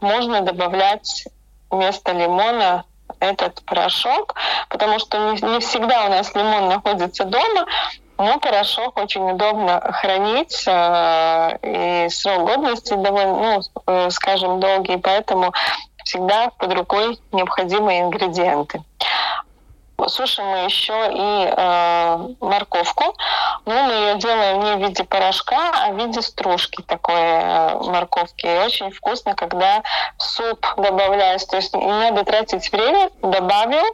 можно 0.01 0.42
добавлять 0.42 1.25
вместо 1.70 2.12
лимона 2.12 2.86
этот 3.24 3.63
порошок, 3.65 4.36
потому 4.70 5.00
что 5.00 5.32
не, 5.32 5.42
не 5.42 5.60
всегда 5.60 6.06
у 6.06 6.10
нас 6.10 6.34
лимон 6.36 6.70
находится 6.70 7.25
дома, 7.25 7.65
но 8.18 8.39
порошок 8.39 8.98
очень 8.98 9.32
удобно 9.32 9.80
хранить, 9.94 10.63
э, 10.68 12.06
и 12.06 12.10
срок 12.10 12.48
годности 12.48 12.94
довольно, 12.94 13.34
ну, 13.34 13.62
э, 13.88 14.10
скажем, 14.12 14.60
долгий, 14.60 14.98
поэтому 14.98 15.51
всегда 16.03 16.50
под 16.58 16.74
рукой 16.74 17.18
необходимые 17.32 18.01
ингредиенты. 18.01 18.84
Сушим 20.08 20.46
мы 20.46 20.58
еще 20.66 20.94
и 21.12 21.54
э, 21.56 22.18
морковку. 22.42 23.16
Ну, 23.66 23.84
мы 23.84 23.94
ее 23.94 24.18
делаем 24.18 24.60
не 24.60 24.76
в 24.76 24.88
виде 24.88 25.04
порошка, 25.04 25.72
а 25.74 25.92
в 25.92 25.98
виде 25.98 26.22
стружки 26.22 26.82
такой 26.82 27.16
э, 27.16 27.78
морковки. 27.84 28.46
И 28.46 28.58
очень 28.66 28.92
вкусно, 28.92 29.36
когда 29.36 29.82
суп 30.18 30.66
добавляешь. 30.78 31.46
То 31.46 31.58
есть 31.58 31.74
не 31.74 31.86
надо 31.86 32.24
тратить 32.26 32.72
время, 32.72 33.12
добавил, 33.22 33.86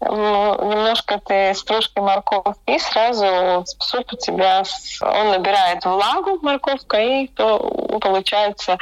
немножко 0.00 1.20
ты 1.24 1.54
стружкой 1.54 2.02
морковки, 2.02 2.58
и 2.66 2.78
сразу 2.78 3.64
суп 3.78 4.12
у 4.12 4.16
тебя, 4.16 4.62
он 5.00 5.30
набирает 5.30 5.84
влагу, 5.84 6.38
морковка, 6.40 6.98
и 6.98 7.26
то 7.28 7.58
получается 8.00 8.78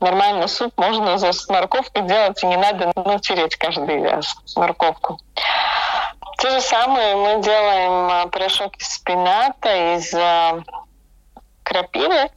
нормально 0.00 0.48
суп 0.48 0.72
можно 0.76 1.16
с 1.16 1.48
морковкой 1.48 2.02
делать, 2.02 2.42
и 2.42 2.46
не 2.46 2.56
надо 2.56 2.92
ну, 2.94 3.18
тереть 3.18 3.56
каждый 3.56 4.02
раз 4.06 4.34
морковку. 4.56 5.18
То 6.38 6.50
же 6.50 6.60
самое 6.60 7.16
мы 7.16 7.42
делаем 7.42 8.10
а, 8.10 8.26
порошок 8.26 8.76
из 8.76 8.88
спината, 8.88 9.96
из 9.96 10.12
а, 10.14 10.62
крапивы. 11.62 12.30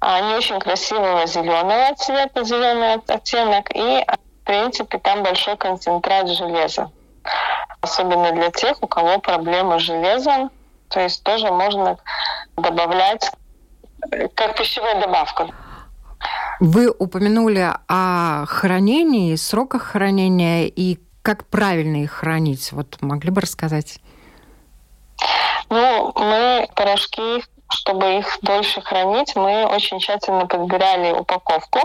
Они 0.00 0.34
очень 0.34 0.58
красивого 0.58 1.26
зеленого 1.26 1.94
цвета, 1.96 2.44
зеленый 2.44 2.94
оттенок, 2.94 3.70
и 3.74 4.04
в 4.04 4.44
принципе 4.44 4.98
там 4.98 5.22
большой 5.22 5.56
концентрат 5.56 6.28
железа. 6.28 6.90
Особенно 7.80 8.32
для 8.32 8.50
тех, 8.50 8.82
у 8.82 8.86
кого 8.86 9.18
проблемы 9.18 9.78
с 9.78 9.82
железом, 9.82 10.50
то 10.88 11.00
есть 11.00 11.22
тоже 11.22 11.50
можно 11.50 11.98
добавлять 12.56 13.30
э, 14.10 14.28
как 14.34 14.56
пищевая 14.56 15.00
добавка. 15.00 15.48
Вы 16.58 16.90
упомянули 16.90 17.70
о 17.86 18.44
хранении, 18.46 19.36
сроках 19.36 19.82
хранения 19.82 20.66
и 20.66 20.98
как 21.26 21.44
правильно 21.48 22.04
их 22.04 22.12
хранить. 22.12 22.70
Вот 22.70 23.02
могли 23.02 23.32
бы 23.32 23.40
рассказать? 23.40 23.98
Ну, 25.68 26.12
мы 26.14 26.68
порошки, 26.76 27.42
чтобы 27.68 28.18
их 28.18 28.38
дольше 28.42 28.80
хранить, 28.80 29.34
мы 29.34 29.66
очень 29.66 29.98
тщательно 29.98 30.46
подбирали 30.46 31.10
упаковку. 31.10 31.80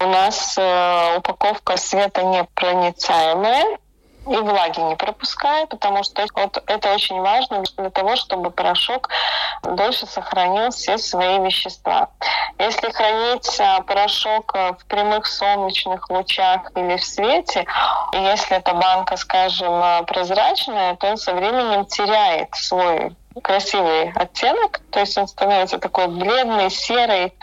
У 0.00 0.04
нас 0.04 0.54
э, 0.58 1.16
упаковка 1.16 1.78
светонепроницаемая, 1.78 3.78
и 4.26 4.36
влаги 4.36 4.80
не 4.80 4.96
пропускает, 4.96 5.68
потому 5.68 6.02
что 6.02 6.24
вот 6.34 6.62
это 6.66 6.94
очень 6.94 7.20
важно 7.20 7.62
для 7.76 7.90
того, 7.90 8.16
чтобы 8.16 8.50
порошок 8.50 9.08
дольше 9.62 10.06
сохранил 10.06 10.70
все 10.70 10.98
свои 10.98 11.38
вещества. 11.38 12.08
Если 12.58 12.90
хранить 12.90 13.60
а, 13.60 13.82
порошок 13.82 14.52
а, 14.54 14.72
в 14.72 14.84
прямых 14.86 15.26
солнечных 15.26 16.10
лучах 16.10 16.72
или 16.74 16.96
в 16.96 17.04
свете, 17.04 17.66
если 18.12 18.56
эта 18.56 18.74
банка, 18.74 19.16
скажем, 19.16 19.72
а, 19.72 20.02
прозрачная, 20.02 20.96
то 20.96 21.08
он 21.08 21.16
со 21.16 21.34
временем 21.34 21.84
теряет 21.86 22.54
свой 22.54 23.14
красивый 23.42 24.12
оттенок, 24.12 24.80
то 24.90 25.00
есть 25.00 25.16
он 25.18 25.28
становится 25.28 25.78
такой 25.78 26.08
бледный, 26.08 26.70
серый, 26.70 27.34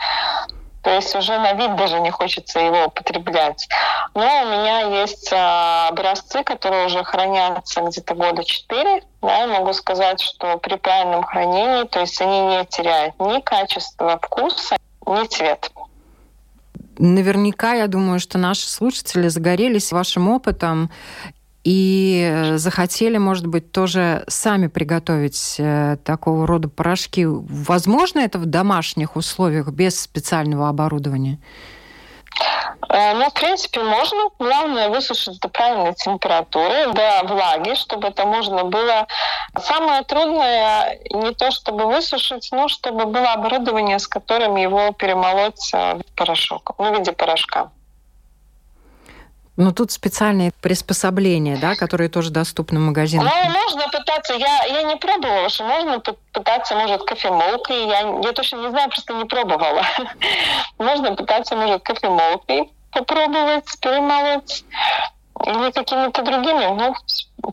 то 0.84 0.90
есть 0.90 1.16
уже 1.16 1.38
на 1.38 1.54
вид 1.54 1.76
даже 1.76 1.98
не 2.00 2.10
хочется 2.10 2.60
его 2.60 2.84
употреблять. 2.84 3.66
Но 4.12 4.20
у 4.20 4.46
меня 4.46 5.00
есть 5.00 5.30
а, 5.32 5.88
образцы, 5.88 6.44
которые 6.44 6.86
уже 6.86 7.02
хранятся 7.02 7.80
где-то 7.80 8.14
года 8.14 8.44
4. 8.44 9.02
Да, 9.22 9.38
я 9.38 9.46
могу 9.46 9.72
сказать, 9.72 10.20
что 10.20 10.58
при 10.58 10.76
правильном 10.76 11.22
хранении, 11.22 11.84
то 11.84 12.00
есть 12.00 12.20
они 12.20 12.38
не 12.40 12.66
теряют 12.66 13.14
ни 13.18 13.40
качества 13.40 14.20
вкуса, 14.20 14.76
ни 15.06 15.26
цвет. 15.26 15.72
Наверняка, 16.98 17.72
я 17.72 17.86
думаю, 17.86 18.20
что 18.20 18.36
наши 18.36 18.68
слушатели 18.68 19.28
загорелись 19.28 19.90
вашим 19.90 20.28
опытом 20.28 20.90
и 21.64 22.52
захотели, 22.56 23.16
может 23.16 23.46
быть, 23.46 23.72
тоже 23.72 24.24
сами 24.28 24.66
приготовить 24.66 25.56
э, 25.58 25.96
такого 26.04 26.46
рода 26.46 26.68
порошки. 26.68 27.24
Возможно 27.26 28.20
это 28.20 28.38
в 28.38 28.44
домашних 28.44 29.16
условиях 29.16 29.68
без 29.68 29.98
специального 29.98 30.68
оборудования? 30.68 31.38
Э, 32.90 33.14
ну, 33.14 33.30
в 33.30 33.32
принципе, 33.32 33.82
можно. 33.82 34.28
Главное 34.38 34.90
высушить 34.90 35.40
до 35.40 35.48
правильной 35.48 35.94
температуры, 35.94 36.92
до 36.92 37.22
влаги, 37.24 37.74
чтобы 37.76 38.08
это 38.08 38.26
можно 38.26 38.64
было. 38.64 39.06
Самое 39.58 40.02
трудное 40.02 40.98
не 41.10 41.32
то, 41.32 41.50
чтобы 41.50 41.86
высушить, 41.86 42.50
но 42.52 42.68
чтобы 42.68 43.06
было 43.06 43.32
оборудование, 43.32 43.98
с 43.98 44.06
которым 44.06 44.56
его 44.56 44.92
перемолоть 44.92 45.72
в 45.72 46.02
порошок, 46.14 46.72
ну, 46.78 46.94
в 46.94 46.98
виде 46.98 47.12
порошка. 47.12 47.70
Ну, 49.56 49.72
тут 49.72 49.92
специальные 49.92 50.52
приспособления, 50.60 51.56
да, 51.56 51.76
которые 51.76 52.08
тоже 52.08 52.30
доступны 52.30 52.80
в 52.80 52.82
магазинах. 52.82 53.32
Ну, 53.32 53.50
можно 53.52 53.88
пытаться. 53.88 54.34
Я, 54.34 54.64
я 54.64 54.82
не 54.82 54.96
пробовала, 54.96 55.48
что 55.48 55.64
можно 55.64 56.00
пытаться, 56.32 56.74
может, 56.74 57.04
кофемолкой. 57.04 57.86
Я, 57.86 58.00
я 58.00 58.32
точно 58.32 58.56
не 58.56 58.70
знаю, 58.70 58.88
просто 58.88 59.14
не 59.14 59.24
пробовала. 59.26 59.84
можно 60.78 61.14
пытаться, 61.14 61.54
может, 61.54 61.82
кофемолкой 61.82 62.70
попробовать, 62.94 63.64
перемолоть. 63.80 64.64
Или 65.46 65.70
какими-то 65.72 66.22
другими, 66.22 66.66
ну, 66.66 66.94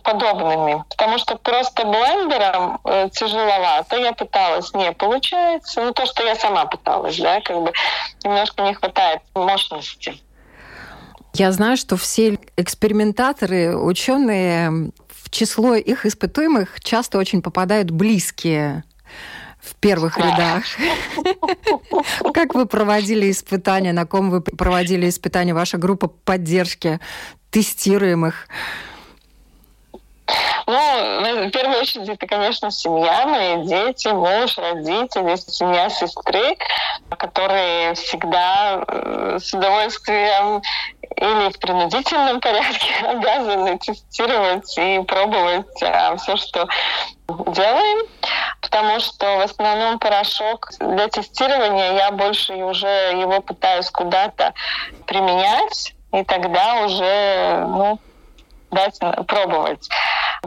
подобными. 0.03 0.83
Потому 0.89 1.17
что 1.17 1.35
просто 1.35 1.83
блендером 1.83 2.79
э, 2.85 3.09
тяжеловато. 3.11 3.97
Я 3.97 4.13
пыталась, 4.13 4.73
не 4.73 4.91
получается. 4.93 5.81
Ну, 5.81 5.91
то, 5.91 6.05
что 6.05 6.23
я 6.23 6.35
сама 6.35 6.65
пыталась, 6.65 7.17
да, 7.19 7.41
как 7.41 7.61
бы 7.61 7.73
немножко 8.23 8.63
не 8.63 8.73
хватает 8.75 9.21
мощности. 9.33 10.21
Я 11.33 11.51
знаю, 11.51 11.77
что 11.77 11.95
все 11.95 12.39
экспериментаторы, 12.57 13.77
ученые, 13.77 14.91
в 15.09 15.29
число 15.29 15.75
их 15.75 16.05
испытуемых 16.05 16.79
часто 16.81 17.17
очень 17.17 17.41
попадают 17.41 17.89
близкие 17.89 18.83
в 19.61 19.75
первых 19.75 20.17
рядах. 20.17 20.63
Как 22.33 22.53
вы 22.53 22.65
проводили 22.65 23.31
испытания, 23.31 23.93
на 23.93 24.05
ком 24.05 24.29
вы 24.29 24.41
проводили 24.41 25.07
испытания, 25.07 25.53
ваша 25.53 25.77
группа 25.77 26.07
поддержки 26.07 26.99
тестируемых? 27.49 28.47
Ну, 30.71 31.47
в 31.47 31.51
первую 31.51 31.81
очередь, 31.81 32.07
это, 32.07 32.25
конечно, 32.25 32.71
семья, 32.71 33.25
мои 33.27 33.65
дети, 33.65 34.07
муж, 34.07 34.57
родители, 34.57 35.35
семья 35.35 35.89
сестры, 35.89 36.55
которые 37.09 37.93
всегда 37.95 38.81
э, 38.87 39.37
с 39.41 39.53
удовольствием 39.53 40.61
или 41.17 41.51
в 41.51 41.59
принудительном 41.59 42.39
порядке 42.39 42.87
обязаны 43.05 43.77
тестировать 43.79 44.77
и 44.77 44.99
пробовать 45.05 45.83
а, 45.83 46.15
все, 46.15 46.37
что 46.37 46.65
делаем, 47.47 48.07
потому 48.61 49.01
что 49.01 49.39
в 49.39 49.41
основном 49.41 49.99
порошок 49.99 50.71
для 50.79 51.09
тестирования 51.09 51.95
я 51.95 52.11
больше 52.11 52.53
уже 52.53 52.87
его 53.19 53.41
пытаюсь 53.41 53.89
куда-то 53.89 54.53
применять, 55.05 55.95
и 56.13 56.23
тогда 56.23 56.85
уже 56.85 57.65
ну, 57.67 57.99
дать 58.71 58.99
пробовать. 59.27 59.89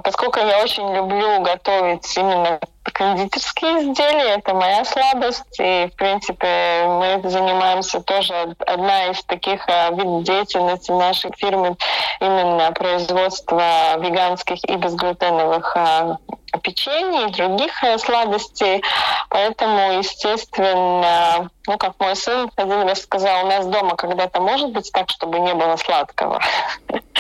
Поскольку 0.02 0.40
я 0.40 0.60
очень 0.62 0.92
люблю 0.94 1.40
готовить 1.40 2.16
именно 2.16 2.58
кондитерские 2.92 3.92
изделия, 3.92 4.36
это 4.36 4.54
моя 4.54 4.84
слабость. 4.84 5.58
И, 5.58 5.88
в 5.92 5.96
принципе, 5.96 6.84
мы 6.86 7.20
занимаемся 7.24 8.00
тоже, 8.00 8.56
одна 8.66 9.06
из 9.06 9.22
таких 9.24 9.66
а, 9.68 9.90
видов 9.90 10.24
деятельности 10.24 10.90
нашей 10.90 11.32
фирмы 11.36 11.76
именно 12.20 12.72
производство 12.72 13.98
веганских 13.98 14.58
и 14.68 14.76
безглютеновых 14.76 15.76
а, 15.76 16.18
печенье 16.62 17.28
и 17.28 17.32
других 17.32 17.82
э, 17.82 17.98
сладостей. 17.98 18.82
Поэтому, 19.28 19.98
естественно, 19.98 21.50
ну, 21.66 21.78
как 21.78 21.94
мой 21.98 22.14
сын 22.16 22.50
один 22.56 22.82
раз 22.82 23.02
сказал, 23.02 23.46
у 23.46 23.48
нас 23.48 23.66
дома 23.66 23.96
когда-то 23.96 24.40
может 24.40 24.70
быть 24.70 24.90
так, 24.92 25.08
чтобы 25.10 25.40
не 25.40 25.54
было 25.54 25.76
сладкого. 25.76 26.40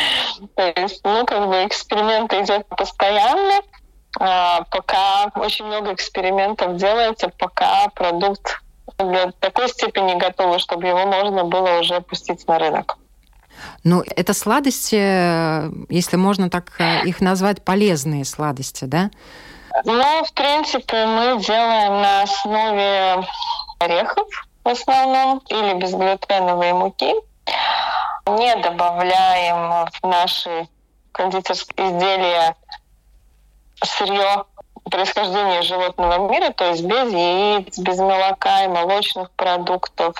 То 0.56 0.72
есть, 0.76 1.00
ну, 1.04 1.24
как 1.24 1.48
бы 1.48 1.66
эксперименты 1.66 2.40
идет 2.42 2.66
постоянно, 2.68 3.60
а, 4.18 4.62
пока 4.70 5.30
очень 5.36 5.64
много 5.64 5.92
экспериментов 5.92 6.76
делается, 6.76 7.30
пока 7.38 7.88
продукт 7.94 8.60
до 8.98 9.32
такой 9.40 9.68
степени 9.68 10.18
готов, 10.18 10.60
чтобы 10.60 10.86
его 10.86 11.06
можно 11.06 11.44
было 11.44 11.80
уже 11.80 12.00
пустить 12.00 12.46
на 12.46 12.58
рынок. 12.58 12.96
Ну, 13.84 14.02
это 14.16 14.34
сладости, 14.34 15.92
если 15.92 16.16
можно 16.16 16.50
так 16.50 16.72
э, 16.80 17.06
их 17.06 17.20
назвать, 17.20 17.64
полезные 17.64 18.24
сладости, 18.24 18.84
да? 18.84 19.10
Ну, 19.84 20.24
в 20.24 20.32
принципе, 20.34 21.06
мы 21.06 21.40
делаем 21.40 22.00
на 22.00 22.22
основе 22.22 23.26
орехов 23.78 24.28
в 24.64 24.68
основном 24.68 25.38
или 25.48 25.74
безглютеновой 25.74 26.72
муки. 26.72 27.12
Не 28.26 28.56
добавляем 28.56 29.86
в 29.86 30.06
наши 30.06 30.68
кондитерские 31.12 31.90
изделия 31.90 32.56
сырье 33.82 34.44
происхождения 34.90 35.62
животного 35.62 36.30
мира, 36.30 36.50
то 36.50 36.70
есть 36.70 36.84
без 36.84 37.12
яиц, 37.12 37.78
без 37.78 37.98
молока 37.98 38.64
и 38.64 38.68
молочных 38.68 39.30
продуктов. 39.32 40.16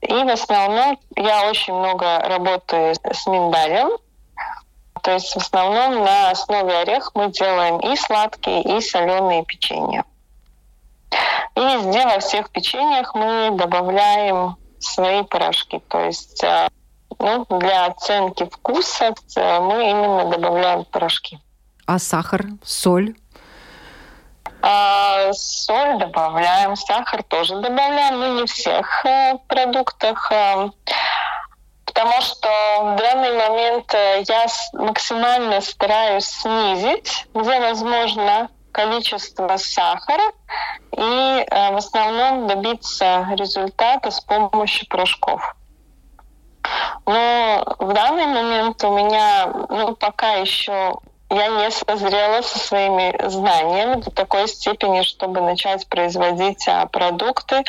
И 0.00 0.12
в 0.12 0.28
основном 0.28 0.98
я 1.16 1.48
очень 1.48 1.74
много 1.74 2.18
работаю 2.20 2.94
с 2.94 3.26
миндалем. 3.26 3.98
То 5.02 5.12
есть 5.12 5.32
в 5.32 5.36
основном 5.36 6.04
на 6.04 6.30
основе 6.30 6.76
орех 6.78 7.12
мы 7.14 7.30
делаем 7.30 7.78
и 7.78 7.96
сладкие, 7.96 8.62
и 8.62 8.80
соленые 8.80 9.44
печенья. 9.44 10.04
И 11.54 11.60
везде 11.60 12.04
во 12.04 12.18
всех 12.18 12.50
печеньях 12.50 13.14
мы 13.14 13.50
добавляем 13.52 14.56
свои 14.80 15.22
порошки. 15.22 15.80
То 15.88 16.00
есть 16.00 16.42
э, 16.42 16.68
ну, 17.18 17.46
для 17.58 17.86
оценки 17.86 18.44
вкуса 18.44 19.14
мы 19.36 19.90
именно 19.90 20.30
добавляем 20.30 20.84
порошки. 20.84 21.38
А 21.86 21.98
сахар, 21.98 22.46
соль? 22.64 23.14
А, 24.62 25.32
соль 25.32 25.98
добавляем, 25.98 26.76
сахар 26.76 27.22
тоже 27.22 27.60
добавляем, 27.60 28.18
но 28.18 28.40
не 28.40 28.46
в 28.46 28.50
всех 28.50 29.04
а, 29.04 29.36
продуктах. 29.46 30.32
А, 30.32 30.70
потому 31.84 32.20
что 32.20 32.48
в 32.80 32.96
данный 32.96 33.32
момент 33.32 33.94
э, 33.94 34.24
я 34.28 34.46
максимально 34.72 35.60
стараюсь 35.60 36.26
снизить, 36.26 37.26
где 37.32 37.60
возможно, 37.60 38.50
количество 38.72 39.56
сахара 39.56 40.32
и 40.94 41.00
э, 41.00 41.72
в 41.72 41.76
основном 41.76 42.46
добиться 42.46 43.26
результата 43.36 44.10
с 44.10 44.20
помощью 44.20 44.86
порошков. 44.88 45.54
Но 47.06 47.76
в 47.78 47.92
данный 47.92 48.26
момент 48.26 48.82
у 48.84 48.96
меня 48.96 49.46
ну, 49.68 49.94
пока 49.94 50.34
еще 50.34 50.96
я 51.30 51.48
не 51.48 51.70
созрела 51.70 52.42
со 52.42 52.58
своими 52.58 53.14
знаниями 53.28 54.00
до 54.00 54.10
такой 54.10 54.46
степени, 54.46 55.02
чтобы 55.02 55.40
начать 55.40 55.88
производить 55.88 56.66
а, 56.68 56.86
продукты, 56.86 57.64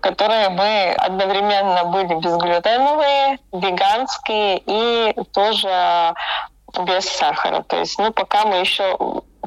которые 0.00 0.50
бы 0.50 0.92
одновременно 0.98 1.84
были 1.84 2.14
безглютеновые, 2.14 3.38
веганские 3.52 4.62
и 4.66 5.14
тоже 5.32 6.14
без 6.86 7.04
сахара. 7.06 7.62
То 7.62 7.78
есть, 7.78 7.98
ну, 7.98 8.12
пока 8.12 8.44
мы 8.44 8.56
еще 8.56 8.96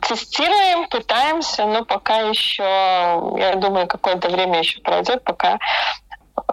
тестируем, 0.02 0.88
пытаемся, 0.90 1.66
но 1.66 1.86
пока 1.86 2.18
еще, 2.22 2.64
я 2.64 3.56
думаю, 3.56 3.88
какое-то 3.88 4.30
время 4.30 4.60
еще 4.60 4.82
пройдет, 4.82 5.24
пока 5.24 5.60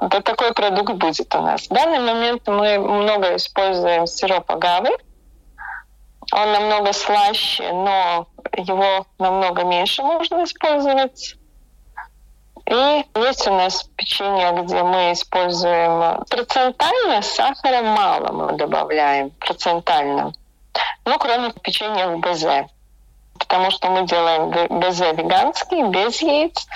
да, 0.01 0.21
такой 0.21 0.53
продукт 0.53 0.95
будет 0.95 1.35
у 1.35 1.43
нас. 1.43 1.67
В 1.67 1.69
данный 1.69 2.01
момент 2.01 2.47
мы 2.47 2.79
много 2.79 3.37
используем 3.37 4.07
сироп 4.07 4.51
агавы, 4.51 4.91
он 6.33 6.53
намного 6.53 6.93
слаще, 6.93 7.71
но 7.73 8.27
его 8.57 9.07
намного 9.19 9.65
меньше 9.65 10.03
можно 10.03 10.45
использовать. 10.45 11.37
И 12.67 13.05
есть 13.17 13.49
у 13.49 13.53
нас 13.53 13.83
печенье, 13.97 14.53
где 14.63 14.83
мы 14.83 15.13
используем 15.13 16.25
процентально, 16.31 17.21
сахара 17.23 17.83
мало 17.83 18.33
мы 18.33 18.57
добавляем, 18.57 19.31
процентально. 19.31 20.33
Ну, 21.05 21.19
кроме 21.19 21.51
печенья 21.63 22.09
в 22.09 22.21
БЗ. 22.21 22.71
Потому 23.41 23.71
что 23.73 23.91
мы 23.91 24.07
делаем 24.07 24.51
БЗ 24.51 25.01
веганский, 25.19 25.91
без 25.91 26.23
яиц. 26.23 26.67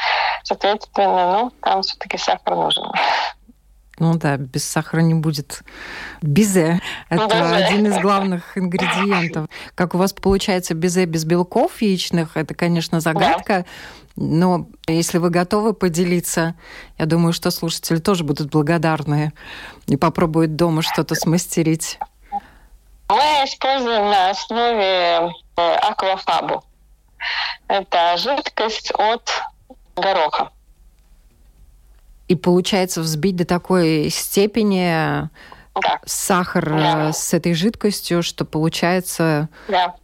Соответственно, 0.43 1.33
ну, 1.33 1.53
там 1.63 1.83
все-таки 1.83 2.19
сахар 2.19 2.57
нужен. 2.57 2.85
Ну 3.99 4.15
да, 4.15 4.37
без 4.37 4.65
сахара 4.65 5.01
не 5.01 5.15
будет 5.15 5.63
безе. 6.21 6.81
Это 7.09 7.27
безе. 7.27 7.55
один 7.55 7.87
из 7.87 7.99
главных 8.01 8.59
ингредиентов. 8.59 9.47
Как 9.77 9.95
у 9.95 9.99
вас 9.99 10.13
получается 10.13 10.75
безе 10.75 11.05
без 11.05 11.25
белков 11.25 11.81
яичных, 11.81 12.37
это, 12.37 12.55
конечно, 12.55 13.01
загадка. 13.01 13.59
Да. 13.59 13.65
Но 14.17 14.69
если 14.87 15.19
вы 15.19 15.31
готовы 15.31 15.75
поделиться, 15.75 16.55
я 16.99 17.07
думаю, 17.07 17.33
что 17.33 17.51
слушатели 17.51 17.99
тоже 17.99 18.25
будут 18.25 18.51
благодарны 18.51 19.33
и 19.87 19.97
попробуют 19.97 20.57
дома 20.57 20.83
что-то 20.83 21.15
смастерить. 21.15 21.99
Мы 23.09 23.45
используем 23.45 24.11
на 24.11 24.31
основе 24.31 25.33
э, 25.57 25.75
аквафабу. 25.77 26.65
Это 27.69 28.17
жидкость 28.17 28.93
от 28.93 29.31
гороха. 29.97 30.51
И 32.29 32.35
получается 32.35 33.01
взбить 33.01 33.37
до 33.37 33.45
такой 33.45 34.09
степени 34.11 35.29
да. 35.75 36.01
сахар 36.07 36.71
да. 36.71 37.13
с 37.13 37.35
этой 37.35 37.55
жидкостью, 37.55 38.23
что 38.23 38.45
получается 38.45 39.49
да. 39.69 39.95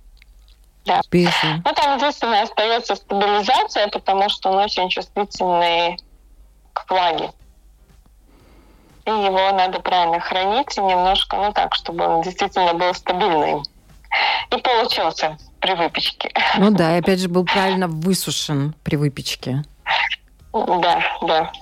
Да. 0.84 1.00
Без... 1.10 1.30
Ну, 1.42 1.72
там 1.74 1.96
единственное 1.98 2.42
остается 2.42 2.96
стабилизация, 2.96 3.88
потому 3.88 4.28
что 4.28 4.50
он 4.50 4.58
очень 4.58 4.88
чувствительный 4.88 5.98
к 6.72 6.90
влаге. 6.90 7.30
И 9.06 9.10
его 9.10 9.52
надо 9.52 9.80
правильно 9.80 10.20
хранить 10.20 10.76
и 10.76 10.80
немножко, 10.80 11.36
ну 11.36 11.52
так, 11.52 11.74
чтобы 11.74 12.06
он 12.06 12.22
действительно 12.22 12.74
был 12.74 12.94
стабильный. 12.94 13.62
И 14.50 14.60
получился 14.60 15.38
при 15.60 15.74
выпечке. 15.74 16.32
Ну 16.58 16.70
да, 16.70 16.96
и 16.96 17.00
опять 17.00 17.20
же 17.20 17.28
был 17.28 17.44
правильно 17.44 17.88
высушен 17.88 18.74
при 18.82 18.96
выпечке. 18.96 19.64
Да, 20.52 21.00
да. 21.22 21.52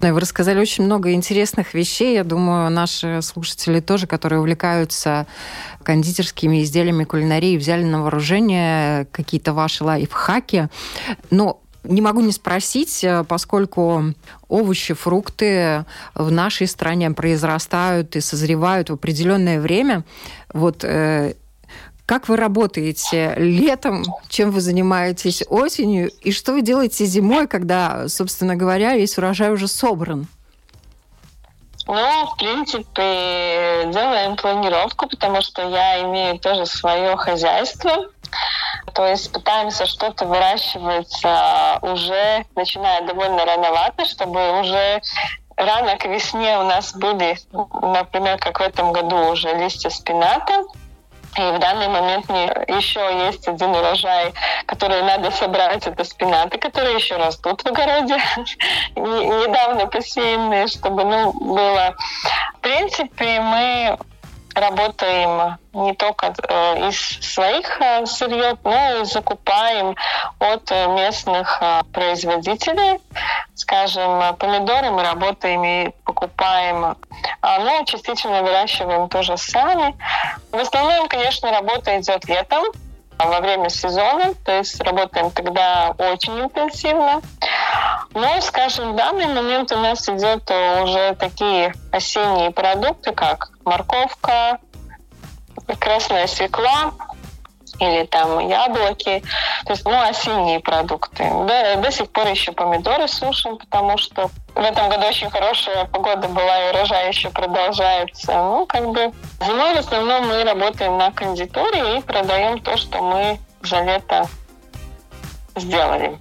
Вы 0.00 0.20
рассказали 0.20 0.60
очень 0.60 0.84
много 0.84 1.12
интересных 1.12 1.72
вещей. 1.72 2.14
Я 2.14 2.24
думаю, 2.24 2.70
наши 2.70 3.22
слушатели 3.22 3.80
тоже, 3.80 4.06
которые 4.06 4.40
увлекаются 4.40 5.26
кондитерскими 5.82 6.62
изделиями 6.62 7.04
кулинарии, 7.04 7.56
взяли 7.56 7.84
на 7.84 8.02
вооружение 8.02 9.06
какие-то 9.06 9.54
ваши 9.54 9.82
лайфхаки. 9.82 10.68
Но 11.30 11.60
не 11.84 12.00
могу 12.00 12.20
не 12.20 12.32
спросить, 12.32 13.04
поскольку 13.28 14.14
овощи, 14.48 14.94
фрукты 14.94 15.84
в 16.14 16.30
нашей 16.30 16.66
стране 16.66 17.10
произрастают 17.10 18.16
и 18.16 18.20
созревают 18.20 18.90
в 18.90 18.94
определенное 18.94 19.60
время. 19.60 20.04
Вот 20.52 20.84
э, 20.84 21.34
как 22.06 22.28
вы 22.28 22.36
работаете 22.36 23.34
летом, 23.36 24.04
чем 24.28 24.50
вы 24.50 24.60
занимаетесь 24.60 25.42
осенью, 25.48 26.10
и 26.20 26.32
что 26.32 26.52
вы 26.52 26.62
делаете 26.62 27.06
зимой, 27.06 27.46
когда, 27.48 28.08
собственно 28.08 28.56
говоря, 28.56 28.94
весь 28.94 29.16
урожай 29.16 29.52
уже 29.52 29.68
собран? 29.68 30.26
Ну, 31.86 32.26
в 32.26 32.36
принципе, 32.38 33.90
делаем 33.92 34.36
планировку, 34.36 35.06
потому 35.06 35.42
что 35.42 35.68
я 35.68 36.02
имею 36.02 36.38
тоже 36.38 36.64
свое 36.66 37.16
хозяйство. 37.16 38.06
То 38.92 39.06
есть 39.06 39.32
пытаемся 39.32 39.86
что-то 39.86 40.26
выращивать 40.26 41.20
а, 41.24 41.78
уже, 41.82 42.44
начиная 42.54 43.02
довольно 43.02 43.44
рановато, 43.44 44.04
чтобы 44.04 44.60
уже 44.60 45.02
рано 45.56 45.96
к 45.96 46.04
весне 46.06 46.58
у 46.58 46.62
нас 46.62 46.94
были, 46.94 47.36
например, 47.82 48.38
как 48.38 48.60
в 48.60 48.62
этом 48.62 48.92
году 48.92 49.30
уже 49.32 49.52
листья 49.54 49.90
спината, 49.90 50.64
и 51.36 51.40
в 51.40 51.58
данный 51.58 51.88
момент 51.88 52.28
мне 52.28 52.44
еще 52.68 53.26
есть 53.26 53.48
один 53.48 53.70
урожай, 53.70 54.32
который 54.66 55.02
надо 55.02 55.32
собрать. 55.32 55.84
Это 55.84 56.04
спинаты, 56.04 56.58
которые 56.58 56.94
еще 56.94 57.16
растут 57.16 57.62
в 57.62 57.66
огороде. 57.66 58.16
Недавно 58.96 59.86
посеянные, 59.86 60.68
чтобы 60.68 61.04
ну, 61.04 61.32
было... 61.32 61.96
В 62.58 62.60
принципе, 62.60 63.40
мы 63.40 63.98
работаем 64.54 65.58
не 65.72 65.94
только 65.94 66.32
э, 66.48 66.88
из 66.88 66.98
своих 66.98 67.80
э, 67.80 68.06
сырьев, 68.06 68.58
но 68.64 69.00
и 69.00 69.04
закупаем 69.04 69.96
от 70.38 70.70
э, 70.70 70.86
местных 70.88 71.62
производителей. 71.92 73.00
Скажем, 73.54 74.36
помидоры 74.36 74.90
мы 74.90 75.02
работаем 75.02 75.64
и 75.64 75.90
покупаем, 76.04 76.96
а, 77.40 77.58
но 77.60 77.84
частично 77.84 78.42
выращиваем 78.42 79.08
тоже 79.08 79.36
сами. 79.36 79.94
В 80.50 80.58
основном, 80.58 81.08
конечно, 81.08 81.50
работа 81.50 81.98
идет 82.00 82.24
летом, 82.28 82.64
во 83.18 83.40
время 83.40 83.68
сезона, 83.68 84.34
то 84.44 84.58
есть 84.58 84.80
работаем 84.80 85.30
тогда 85.30 85.94
очень 85.98 86.38
интенсивно. 86.40 87.22
Но, 88.12 88.40
скажем, 88.40 88.92
в 88.92 88.96
данный 88.96 89.26
момент 89.26 89.72
у 89.72 89.76
нас 89.76 90.08
идет 90.08 90.50
уже 90.50 91.14
такие 91.18 91.74
осенние 91.92 92.50
продукты, 92.50 93.12
как 93.12 93.50
морковка, 93.64 94.58
красная 95.78 96.26
свекла, 96.26 96.92
или 97.80 98.04
там 98.06 98.38
яблоки, 98.38 99.22
то 99.64 99.72
есть, 99.72 99.84
ну, 99.84 100.00
осенние 100.00 100.60
продукты. 100.60 101.24
Да, 101.46 101.76
до 101.76 101.90
сих 101.90 102.10
пор 102.10 102.28
еще 102.28 102.52
помидоры 102.52 103.08
сушим, 103.08 103.58
потому 103.58 103.98
что 103.98 104.30
в 104.54 104.60
этом 104.60 104.88
году 104.88 105.06
очень 105.06 105.30
хорошая 105.30 105.84
погода 105.86 106.28
была, 106.28 106.66
и 106.66 106.70
урожай 106.70 107.08
еще 107.08 107.30
продолжается. 107.30 108.32
Ну, 108.32 108.66
как 108.66 108.88
бы 108.90 109.12
зимой 109.44 109.74
в 109.74 109.78
основном 109.78 110.28
мы 110.28 110.44
работаем 110.44 110.96
на 110.96 111.10
кондитере 111.10 111.98
и 111.98 112.02
продаем 112.02 112.60
то, 112.60 112.76
что 112.76 113.02
мы 113.02 113.38
за 113.62 113.80
лето 113.80 114.28
сделали 115.56 116.18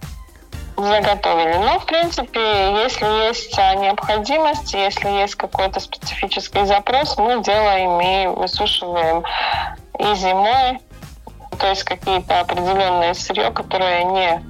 заготовили. 0.76 1.58
Но, 1.58 1.80
в 1.80 1.86
принципе, 1.86 2.39
если 2.84 3.28
есть 3.28 3.56
необходимость, 3.58 4.74
если 4.74 5.08
есть 5.10 5.36
какой-то 5.36 5.80
специфический 5.80 6.65
запрос, 6.65 7.17
мы 7.17 7.43
делаем 7.43 8.02
и 8.02 8.28
высушиваем 8.28 9.24
и 10.00 10.15
зимой, 10.15 10.80
то 11.60 11.67
есть 11.67 11.84
какие-то 11.84 12.39
определенные 12.39 13.13
сырье, 13.13 13.52
которые 13.52 14.04
не 14.06 14.43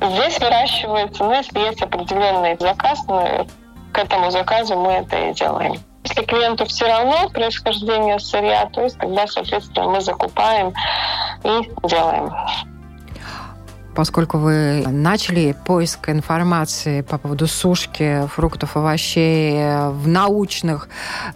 здесь 0.00 0.38
выращиваются, 0.40 1.24
но 1.24 1.34
если 1.34 1.58
есть 1.60 1.82
определенный 1.82 2.56
заказ, 2.58 3.00
мы 3.08 3.46
к 3.92 3.98
этому 3.98 4.30
заказу 4.30 4.76
мы 4.76 4.92
это 4.92 5.16
и 5.16 5.34
делаем. 5.34 5.74
Если 6.04 6.24
клиенту 6.24 6.64
все 6.64 6.86
равно 6.86 7.28
происхождение 7.28 8.18
сырья, 8.18 8.66
то 8.72 8.82
есть 8.82 8.98
тогда, 8.98 9.26
соответственно, 9.26 9.90
мы 9.90 10.00
закупаем 10.00 10.72
и 11.44 11.70
делаем. 11.86 12.32
поскольку 13.94 14.38
вы 14.38 14.82
начали 14.86 15.54
поиск 15.66 16.08
информации 16.08 17.02
по 17.02 17.18
поводу 17.18 17.46
сушки 17.46 18.26
фруктов, 18.28 18.76
овощей 18.76 19.90
в 19.90 20.08
научных 20.08 20.88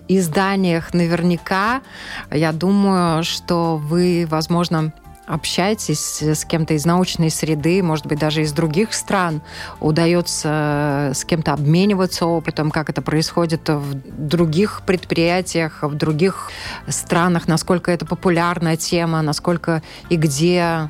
изданиях, 0.09 0.94
наверняка, 0.94 1.83
я 2.31 2.53
думаю, 2.53 3.22
что 3.22 3.77
вы, 3.77 4.27
возможно, 4.31 4.94
общаетесь 5.27 6.23
с 6.23 6.45
кем-то 6.45 6.75
из 6.75 6.85
научной 6.85 7.31
среды, 7.31 7.83
может 7.83 8.07
быть, 8.07 8.19
даже 8.19 8.43
из 8.43 8.53
других 8.53 8.93
стран, 8.95 9.43
удается 9.81 11.13
с 11.15 11.25
кем-то 11.25 11.53
обмениваться 11.53 12.27
опытом, 12.27 12.71
как 12.71 12.91
это 12.91 13.03
происходит 13.03 13.69
в 13.69 13.95
других 13.95 14.83
предприятиях, 14.87 15.83
в 15.83 15.95
других 15.95 16.51
странах, 16.89 17.49
насколько 17.49 17.91
это 17.91 18.07
популярная 18.07 18.77
тема, 18.77 19.23
насколько 19.23 19.83
и 20.11 20.17
где 20.17 20.89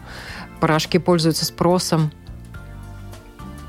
порошки 0.60 0.98
пользуются 0.98 1.44
спросом? 1.44 2.10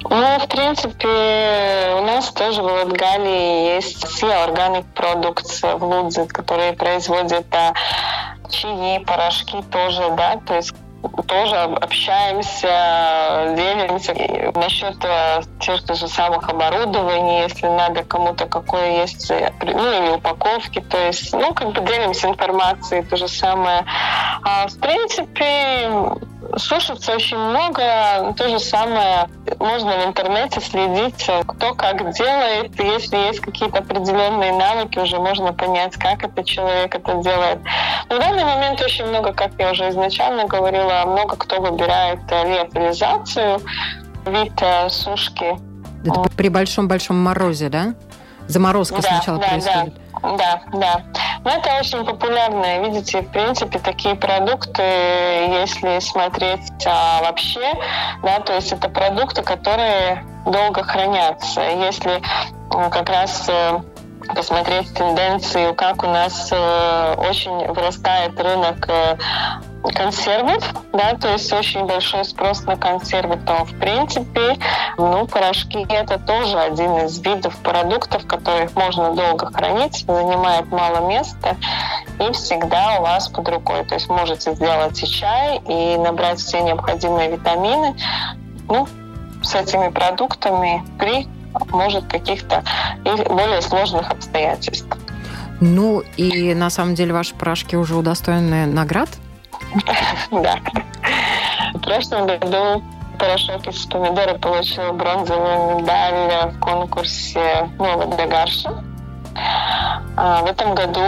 Ну, 0.07 0.39
в 0.39 0.47
принципе, 0.47 1.95
у 1.97 2.05
нас 2.05 2.29
тоже 2.29 2.61
в 2.61 2.65
Латгалии 2.65 3.75
есть 3.75 4.03
Sea 4.05 4.47
Organic 4.47 4.85
Products 4.93 5.77
в 5.77 5.83
Лудзе, 5.83 6.25
которые 6.25 6.73
производят 6.73 7.47
а, 7.55 7.73
чаи, 8.49 8.99
порошки 8.99 9.61
тоже, 9.71 10.09
да, 10.17 10.37
то 10.45 10.55
есть 10.55 10.73
тоже 11.27 11.55
общаемся, 11.55 13.53
делимся 13.55 14.13
насчет 14.55 14.95
э, 15.03 15.41
тех 15.59 15.85
же 15.95 16.07
самых 16.07 16.49
оборудований, 16.49 17.43
если 17.43 17.67
надо 17.67 18.03
кому-то 18.03 18.45
какое 18.47 19.01
есть, 19.01 19.29
э, 19.31 19.51
ну 19.61 19.91
или 19.91 20.15
упаковки, 20.15 20.81
то 20.81 20.97
есть, 20.97 21.33
ну, 21.33 21.53
как 21.53 21.73
бы 21.73 21.81
делимся 21.81 22.27
информацией, 22.29 23.03
то 23.03 23.17
же 23.17 23.27
самое. 23.27 23.85
А, 24.43 24.67
в 24.67 24.79
принципе, 24.79 25.89
сушится 26.57 27.13
очень 27.13 27.37
много. 27.37 28.33
То 28.37 28.49
же 28.49 28.59
самое 28.59 29.27
можно 29.59 29.97
в 29.99 30.05
интернете 30.07 30.61
следить, 30.61 31.29
кто 31.47 31.73
как 31.73 32.13
делает. 32.13 32.79
Если 32.79 33.17
есть 33.17 33.39
какие-то 33.39 33.79
определенные 33.79 34.53
навыки, 34.53 34.99
уже 34.99 35.19
можно 35.19 35.53
понять, 35.53 35.95
как 35.95 36.23
этот 36.23 36.45
человек 36.45 36.95
это 36.95 37.15
делает. 37.21 37.59
В 38.05 38.19
данный 38.19 38.43
момент 38.43 38.81
очень 38.81 39.05
много, 39.05 39.33
как 39.33 39.51
я 39.57 39.71
уже 39.71 39.89
изначально 39.89 40.45
говорила, 40.45 41.03
много 41.05 41.35
кто 41.35 41.61
выбирает 41.61 42.19
леофилизацию, 42.29 43.59
вид 44.25 44.53
э, 44.61 44.89
сушки. 44.89 45.57
Это 46.03 46.21
при 46.35 46.49
большом-большом 46.49 47.17
морозе, 47.17 47.69
да? 47.69 47.95
Заморозка 48.47 49.01
да, 49.01 49.01
сначала 49.01 49.39
да, 49.39 49.47
происходит. 49.47 49.95
Да, 49.95 50.01
да, 50.37 50.61
да. 50.73 51.01
Но 51.43 51.51
это 51.51 51.79
очень 51.79 52.03
популярно. 52.05 52.79
Видите, 52.79 53.21
в 53.21 53.29
принципе, 53.29 53.79
такие 53.79 54.15
продукты, 54.15 54.81
если 54.81 55.99
смотреть 55.99 56.71
а, 56.85 57.21
вообще, 57.21 57.73
да, 58.23 58.39
то 58.39 58.53
есть 58.53 58.71
это 58.71 58.89
продукты, 58.89 59.43
которые 59.43 60.25
долго 60.45 60.83
хранятся. 60.83 61.61
Если 61.61 62.21
как 62.69 63.09
раз 63.09 63.45
э, 63.47 63.79
посмотреть 64.33 64.93
тенденцию, 64.93 65.75
как 65.75 66.03
у 66.03 66.07
нас 66.07 66.49
э, 66.51 67.15
очень 67.17 67.67
вырастает 67.71 68.39
рынок 68.39 68.87
э, 68.87 69.17
консервов, 69.93 70.63
да, 70.93 71.15
то 71.15 71.33
есть 71.33 71.51
очень 71.53 71.85
большой 71.85 72.25
спрос 72.25 72.63
на 72.63 72.75
консервы, 72.75 73.37
то 73.37 73.65
в 73.65 73.79
принципе, 73.79 74.57
ну, 74.97 75.27
порошки 75.27 75.85
это 75.89 76.19
тоже 76.19 76.57
один 76.57 77.05
из 77.05 77.19
видов 77.19 77.55
продуктов, 77.57 78.25
которых 78.25 78.75
можно 78.75 79.13
долго 79.13 79.51
хранить, 79.51 80.05
занимает 80.07 80.71
мало 80.71 81.07
места 81.07 81.55
и 82.19 82.31
всегда 82.33 82.99
у 82.99 83.03
вас 83.03 83.27
под 83.27 83.47
рукой. 83.49 83.85
То 83.85 83.95
есть 83.95 84.09
можете 84.09 84.53
сделать 84.53 85.01
и 85.03 85.07
чай, 85.07 85.61
и 85.67 85.97
набрать 85.97 86.39
все 86.39 86.61
необходимые 86.61 87.31
витамины, 87.31 87.95
ну, 88.67 88.87
с 89.41 89.53
этими 89.55 89.89
продуктами 89.89 90.83
при, 90.97 91.27
может, 91.69 92.05
каких-то 92.07 92.63
более 93.03 93.61
сложных 93.61 94.09
обстоятельств. 94.09 94.87
Ну 95.61 96.03
и 96.17 96.53
на 96.53 96.69
самом 96.69 96.95
деле 96.95 97.13
ваши 97.13 97.33
порошки 97.33 97.75
уже 97.75 97.95
удостоены 97.95 98.65
наград? 98.65 99.09
Да. 100.31 100.57
В 101.73 101.79
прошлом 101.79 102.27
году 102.27 102.83
порошок 103.19 103.67
из 103.67 103.85
помидора 103.85 104.37
получил 104.37 104.93
бронзовую 104.93 105.77
медаль 105.77 106.51
в 106.51 106.59
конкурсе 106.59 107.69
«Новый 107.77 108.07
Дагарша». 108.15 108.83
А 110.17 110.41
в 110.41 110.45
этом 110.45 110.75
году 110.75 111.01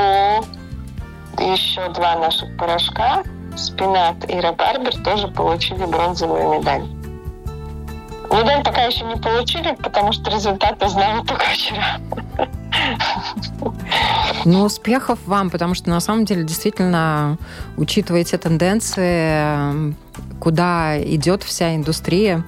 еще 1.39 1.88
два 1.89 2.15
наших 2.15 2.58
порошка, 2.58 3.23
спинат 3.56 4.30
и 4.30 4.39
рабарбер, 4.39 4.95
тоже 5.03 5.27
получили 5.30 5.86
бронзовую 5.86 6.60
медаль. 6.60 6.84
Медаль 8.32 8.63
пока 8.63 8.84
еще 8.84 9.06
не 9.06 9.15
получили, 9.15 9.71
потому 9.82 10.12
что 10.12 10.30
результаты 10.30 10.89
знаем 10.89 11.25
только 11.25 11.45
вчера. 11.45 11.99
Ну, 14.47 14.63
успехов 14.63 15.19
вам, 15.25 15.49
потому 15.49 15.73
что 15.73 15.89
на 15.89 15.99
самом 15.99 16.23
деле 16.23 16.45
действительно, 16.45 17.38
учитывая 17.75 18.21
эти 18.21 18.38
тенденции, 18.38 19.93
куда 20.39 20.97
идет 21.03 21.43
вся 21.43 21.75
индустрия, 21.75 22.45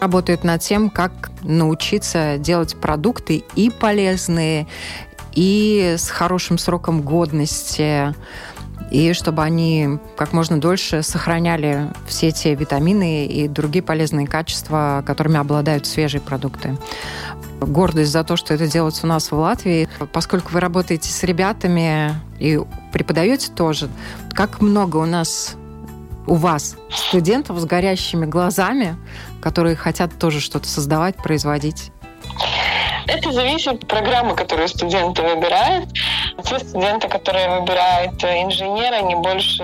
работают 0.00 0.42
над 0.42 0.62
тем, 0.62 0.90
как 0.90 1.30
научиться 1.42 2.38
делать 2.38 2.74
продукты 2.74 3.44
и 3.54 3.70
полезные, 3.70 4.66
и 5.32 5.94
с 5.96 6.08
хорошим 6.08 6.58
сроком 6.58 7.02
годности, 7.02 8.12
и 8.90 9.12
чтобы 9.12 9.44
они 9.44 9.98
как 10.16 10.32
можно 10.32 10.60
дольше 10.60 11.04
сохраняли 11.04 11.88
все 12.08 12.32
те 12.32 12.56
витамины 12.56 13.26
и 13.26 13.46
другие 13.46 13.82
полезные 13.84 14.26
качества, 14.26 15.04
которыми 15.06 15.38
обладают 15.38 15.86
свежие 15.86 16.20
продукты. 16.20 16.76
Гордость 17.60 18.12
за 18.12 18.24
то, 18.24 18.36
что 18.36 18.54
это 18.54 18.66
делается 18.66 19.06
у 19.06 19.08
нас 19.08 19.30
в 19.30 19.36
Латвии, 19.36 19.88
поскольку 20.12 20.52
вы 20.52 20.60
работаете 20.60 21.08
с 21.08 21.22
ребятами 21.22 22.14
и 22.38 22.60
преподаете 22.92 23.50
тоже, 23.50 23.88
как 24.32 24.60
много 24.60 24.98
у 24.98 25.06
нас 25.06 25.56
у 26.26 26.34
вас 26.34 26.76
студентов 26.90 27.58
с 27.58 27.64
горящими 27.64 28.26
глазами, 28.26 28.96
которые 29.40 29.76
хотят 29.76 30.18
тоже 30.18 30.40
что-то 30.40 30.68
создавать, 30.68 31.16
производить? 31.16 31.92
Это 33.06 33.32
зависит 33.32 33.68
от 33.68 33.86
программы, 33.86 34.34
которую 34.34 34.68
студенты 34.68 35.22
выбирают. 35.22 35.88
Те 36.44 36.58
студенты, 36.58 37.08
которые 37.08 37.60
выбирают 37.60 38.22
инженера, 38.22 38.96
они 38.96 39.14
больше 39.14 39.62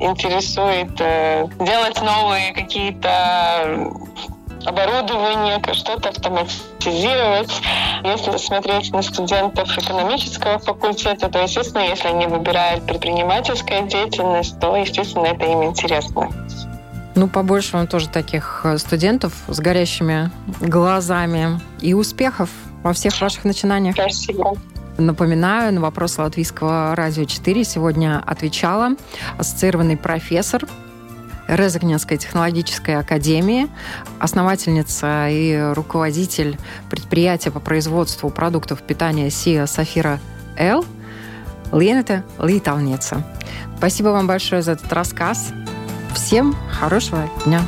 интересует 0.00 0.98
э, 0.98 1.46
делать 1.60 2.00
новые 2.00 2.54
какие-то 2.54 3.92
оборудование, 4.66 5.60
что-то 5.74 6.10
автоматизировать. 6.10 7.52
Если 8.04 8.36
смотреть 8.36 8.92
на 8.92 9.02
студентов 9.02 9.76
экономического 9.76 10.58
факультета, 10.58 11.28
то, 11.28 11.40
естественно, 11.40 11.82
если 11.82 12.08
они 12.08 12.26
выбирают 12.26 12.86
предпринимательскую 12.86 13.86
деятельность, 13.88 14.58
то, 14.60 14.76
естественно, 14.76 15.26
это 15.26 15.46
им 15.46 15.64
интересно. 15.64 16.28
Ну, 17.14 17.28
побольше 17.28 17.76
вам 17.76 17.86
тоже 17.86 18.08
таких 18.08 18.62
э, 18.64 18.76
студентов 18.78 19.32
с 19.46 19.60
горящими 19.60 20.30
глазами 20.60 21.60
и 21.80 21.94
успехов 21.94 22.50
во 22.82 22.92
всех 22.92 23.20
ваших 23.20 23.44
начинаниях. 23.44 23.94
Спасибо. 23.94 24.54
Напоминаю, 24.98 25.72
на 25.72 25.80
вопрос 25.80 26.18
Латвийского 26.18 26.94
радио 26.94 27.24
4 27.24 27.64
сегодня 27.64 28.22
отвечала 28.24 28.90
ассоциированный 29.38 29.96
профессор 29.96 30.66
Резакненской 31.48 32.16
технологической 32.16 32.96
академии, 32.96 33.68
основательница 34.18 35.28
и 35.28 35.72
руководитель 35.74 36.58
предприятия 36.90 37.50
по 37.50 37.60
производству 37.60 38.30
продуктов 38.30 38.82
питания 38.82 39.30
СИА 39.30 39.66
Сафира 39.66 40.20
Л. 40.56 40.84
Ленета 41.72 42.24
Литовница. 42.38 43.24
Спасибо 43.78 44.08
вам 44.08 44.26
большое 44.26 44.62
за 44.62 44.72
этот 44.72 44.92
рассказ. 44.92 45.52
Всем 46.14 46.54
хорошего 46.70 47.28
дня! 47.44 47.60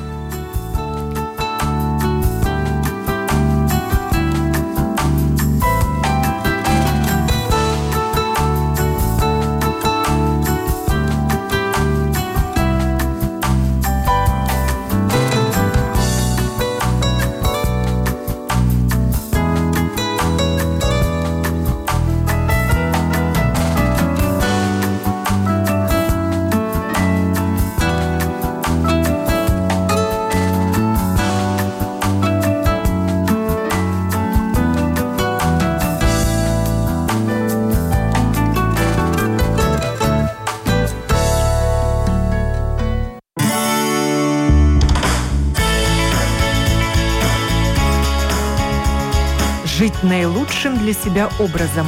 Наилучшим 50.09 50.79
для 50.79 50.92
себя 50.92 51.29
образом. 51.38 51.87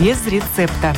Без 0.00 0.24
рецепта. 0.26 0.94